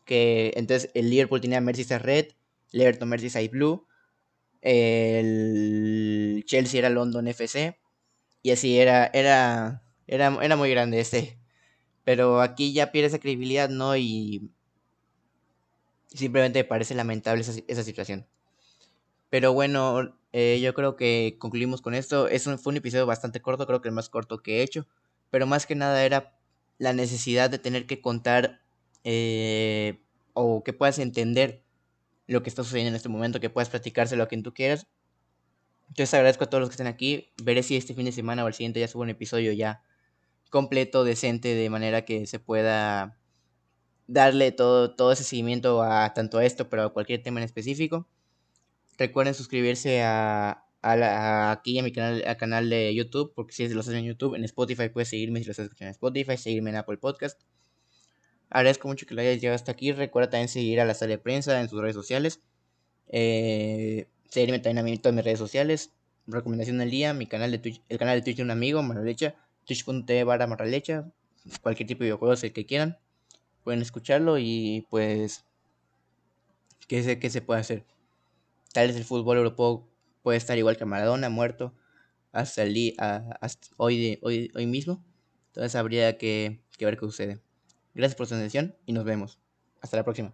Que 0.06 0.52
entonces 0.56 0.91
el 0.93 1.10
Liverpool 1.10 1.41
tenía 1.41 1.62
Merseyside 1.62 1.99
Red, 1.99 2.28
el 2.71 3.06
Merseyside 3.06 3.49
Blue, 3.49 3.88
el 4.62 6.43
Chelsea 6.45 6.80
era 6.80 6.89
London 6.89 7.28
FC 7.28 7.78
y 8.41 8.52
así 8.52 8.80
era 8.80 9.10
era 9.13 9.84
era, 10.08 10.38
era 10.41 10.56
muy 10.56 10.69
grande 10.71 10.99
este. 10.99 11.39
Pero 12.04 12.41
aquí 12.41 12.73
ya 12.73 12.91
pierde 12.91 13.08
esa 13.08 13.19
credibilidad, 13.19 13.69
¿no? 13.69 13.95
Y 13.95 14.52
simplemente 16.08 16.60
me 16.60 16.65
parece 16.65 16.95
lamentable 16.95 17.43
esa 17.67 17.84
situación. 17.84 18.28
Pero 19.30 19.54
bueno, 19.54 20.15
eh, 20.34 20.60
yo 20.62 20.74
creo 20.74 20.96
que 20.96 21.38
concluimos 21.39 21.82
con 21.82 21.93
esto. 21.93 22.28
Es 22.28 22.48
un, 22.48 22.60
fue 22.60 22.72
un 22.72 22.78
episodio 22.78 23.06
bastante 23.06 23.41
corto, 23.41 23.67
creo 23.67 23.82
que 23.82 23.89
el 23.89 23.96
más 23.96 24.10
corto 24.10 24.39
que 24.41 24.60
he 24.60 24.63
hecho. 24.63 24.88
Pero 25.30 25.48
más 25.48 25.65
que 25.65 25.76
nada 25.76 26.04
era 26.04 26.38
la 26.80 26.91
necesidad 26.93 27.50
de 27.50 27.60
tener 27.60 27.86
que 27.86 28.02
contar 28.02 28.62
eh, 29.04 30.02
o 30.34 30.63
que 30.63 30.74
puedas 30.74 31.00
entender 31.00 31.63
lo 32.28 32.41
que 32.41 32.50
está 32.50 32.63
sucediendo 32.63 32.89
en 32.89 32.96
este 32.96 33.10
momento, 33.10 33.39
que 33.39 33.50
puedas 33.50 33.69
platicárselo 33.69 34.24
a 34.24 34.28
quien 34.28 34.43
tú 34.43 34.54
quieras. 34.54 34.88
Entonces 35.89 36.13
agradezco 36.15 36.46
a 36.46 36.50
todos 36.50 36.62
los 36.62 36.69
que 36.69 36.74
están 36.74 36.88
aquí. 36.88 37.32
Veré 37.43 37.62
si 37.62 37.78
este 37.78 37.93
fin 37.93 38.06
de 38.06 38.12
semana 38.12 38.43
o 38.43 38.48
el 38.48 38.54
siguiente 38.56 38.80
ya 38.80 38.88
subo 38.88 39.04
un 39.04 39.10
episodio 39.12 39.54
ya 39.54 39.84
completo, 40.50 41.04
decente, 41.04 41.54
de 41.56 41.69
manera 41.69 42.06
que 42.06 42.26
se 42.26 42.39
pueda 42.39 43.19
darle 44.08 44.52
todo, 44.52 44.96
todo 44.96 45.12
ese 45.12 45.24
seguimiento 45.24 45.84
a 45.84 46.13
tanto 46.13 46.39
a 46.39 46.46
esto, 46.46 46.69
pero 46.69 46.84
a 46.84 46.93
cualquier 46.93 47.22
tema 47.22 47.39
en 47.39 47.46
específico. 47.46 48.08
Recuerden 48.98 49.34
suscribirse 49.34 50.02
a, 50.04 50.64
aquí 50.82 51.80
a 51.80 51.84
mi 51.84 51.92
canal, 51.92 52.24
al 52.26 52.38
canal 52.38 52.70
de 52.70 52.94
YouTube, 52.94 53.34
porque 53.36 53.54
si 53.54 53.68
lo 53.70 53.80
haces 53.80 53.96
en 53.96 54.06
YouTube, 54.06 54.36
en 54.36 54.44
Spotify 54.44 54.90
puedes 54.90 55.10
seguirme 55.10 55.40
si 55.40 55.46
lo 55.46 55.52
estás 55.52 55.66
escuchando 55.66 55.90
en 55.90 55.94
Spotify, 55.94 56.38
seguirme 56.38 56.70
en 56.70 56.78
Apple 56.78 56.98
Podcast. 56.98 57.42
Agradezco 58.50 58.88
mucho 58.88 59.08
que 59.08 59.16
lo 59.16 59.22
hayas 59.22 59.42
llegado 59.42 59.56
hasta 59.56 59.72
aquí. 59.72 59.92
Recuerda 59.94 60.30
también 60.30 60.48
seguir 60.48 60.80
a 60.80 60.86
la 60.86 60.94
sala 60.94 61.12
de 61.12 61.18
prensa 61.18 61.60
en 61.60 61.70
sus 61.70 61.82
redes 61.82 61.96
sociales. 61.96 62.40
Eh, 63.10 64.08
seguirme 64.30 64.60
también 64.60 64.78
a 64.78 64.84
mí 64.84 64.92
en 64.92 65.02
todas 65.02 65.16
mis 65.16 65.26
redes 65.26 65.40
sociales. 65.40 65.92
Recomendación 66.28 66.78
del 66.78 66.92
día, 66.92 67.14
mi 67.14 67.26
canal 67.26 67.50
de 67.50 67.58
Twitch, 67.58 67.82
el 67.90 67.98
canal 67.98 68.20
de 68.20 68.22
Twitch 68.22 68.38
de 68.38 68.44
un 68.44 68.52
amigo, 68.52 68.84
Maralecha, 68.84 69.36
twitch.tv 69.66 70.24
barra 70.24 70.48
Maralecha, 70.48 71.12
cualquier 71.62 71.88
tipo 71.88 72.00
de 72.00 72.06
videojuegos 72.06 72.44
el 72.44 72.54
que 72.54 72.66
quieran. 72.66 73.00
Pueden 73.64 73.82
escucharlo 73.82 74.38
y 74.38 74.86
pues... 74.90 75.46
¿Qué 76.88 77.02
sé 77.02 77.18
qué 77.18 77.30
se 77.30 77.42
puede 77.42 77.62
hacer? 77.62 77.86
Tal 78.74 78.88
vez 78.88 78.98
el 78.98 79.06
fútbol 79.06 79.38
europeo 79.38 79.90
puede 80.22 80.38
estar 80.38 80.58
igual 80.58 80.76
que 80.78 80.86
Maradona, 80.86 81.30
muerto 81.30 81.74
hasta, 82.34 82.64
el 82.64 82.74
día, 82.74 82.94
hoy, 83.78 84.20
hoy, 84.22 84.52
hoy 84.56 84.66
mismo. 84.66 85.06
Entonces 85.48 85.76
habría 85.76 86.18
que, 86.18 86.66
que 86.78 86.86
ver 86.86 86.96
qué 86.98 87.06
sucede. 87.06 87.40
Gracias 87.94 88.16
por 88.16 88.28
su 88.28 88.36
atención 88.36 88.76
y 88.86 88.94
nos 88.94 89.06
vemos. 89.06 89.40
Hasta 89.82 89.98
la 89.98 90.04
próxima. 90.04 90.34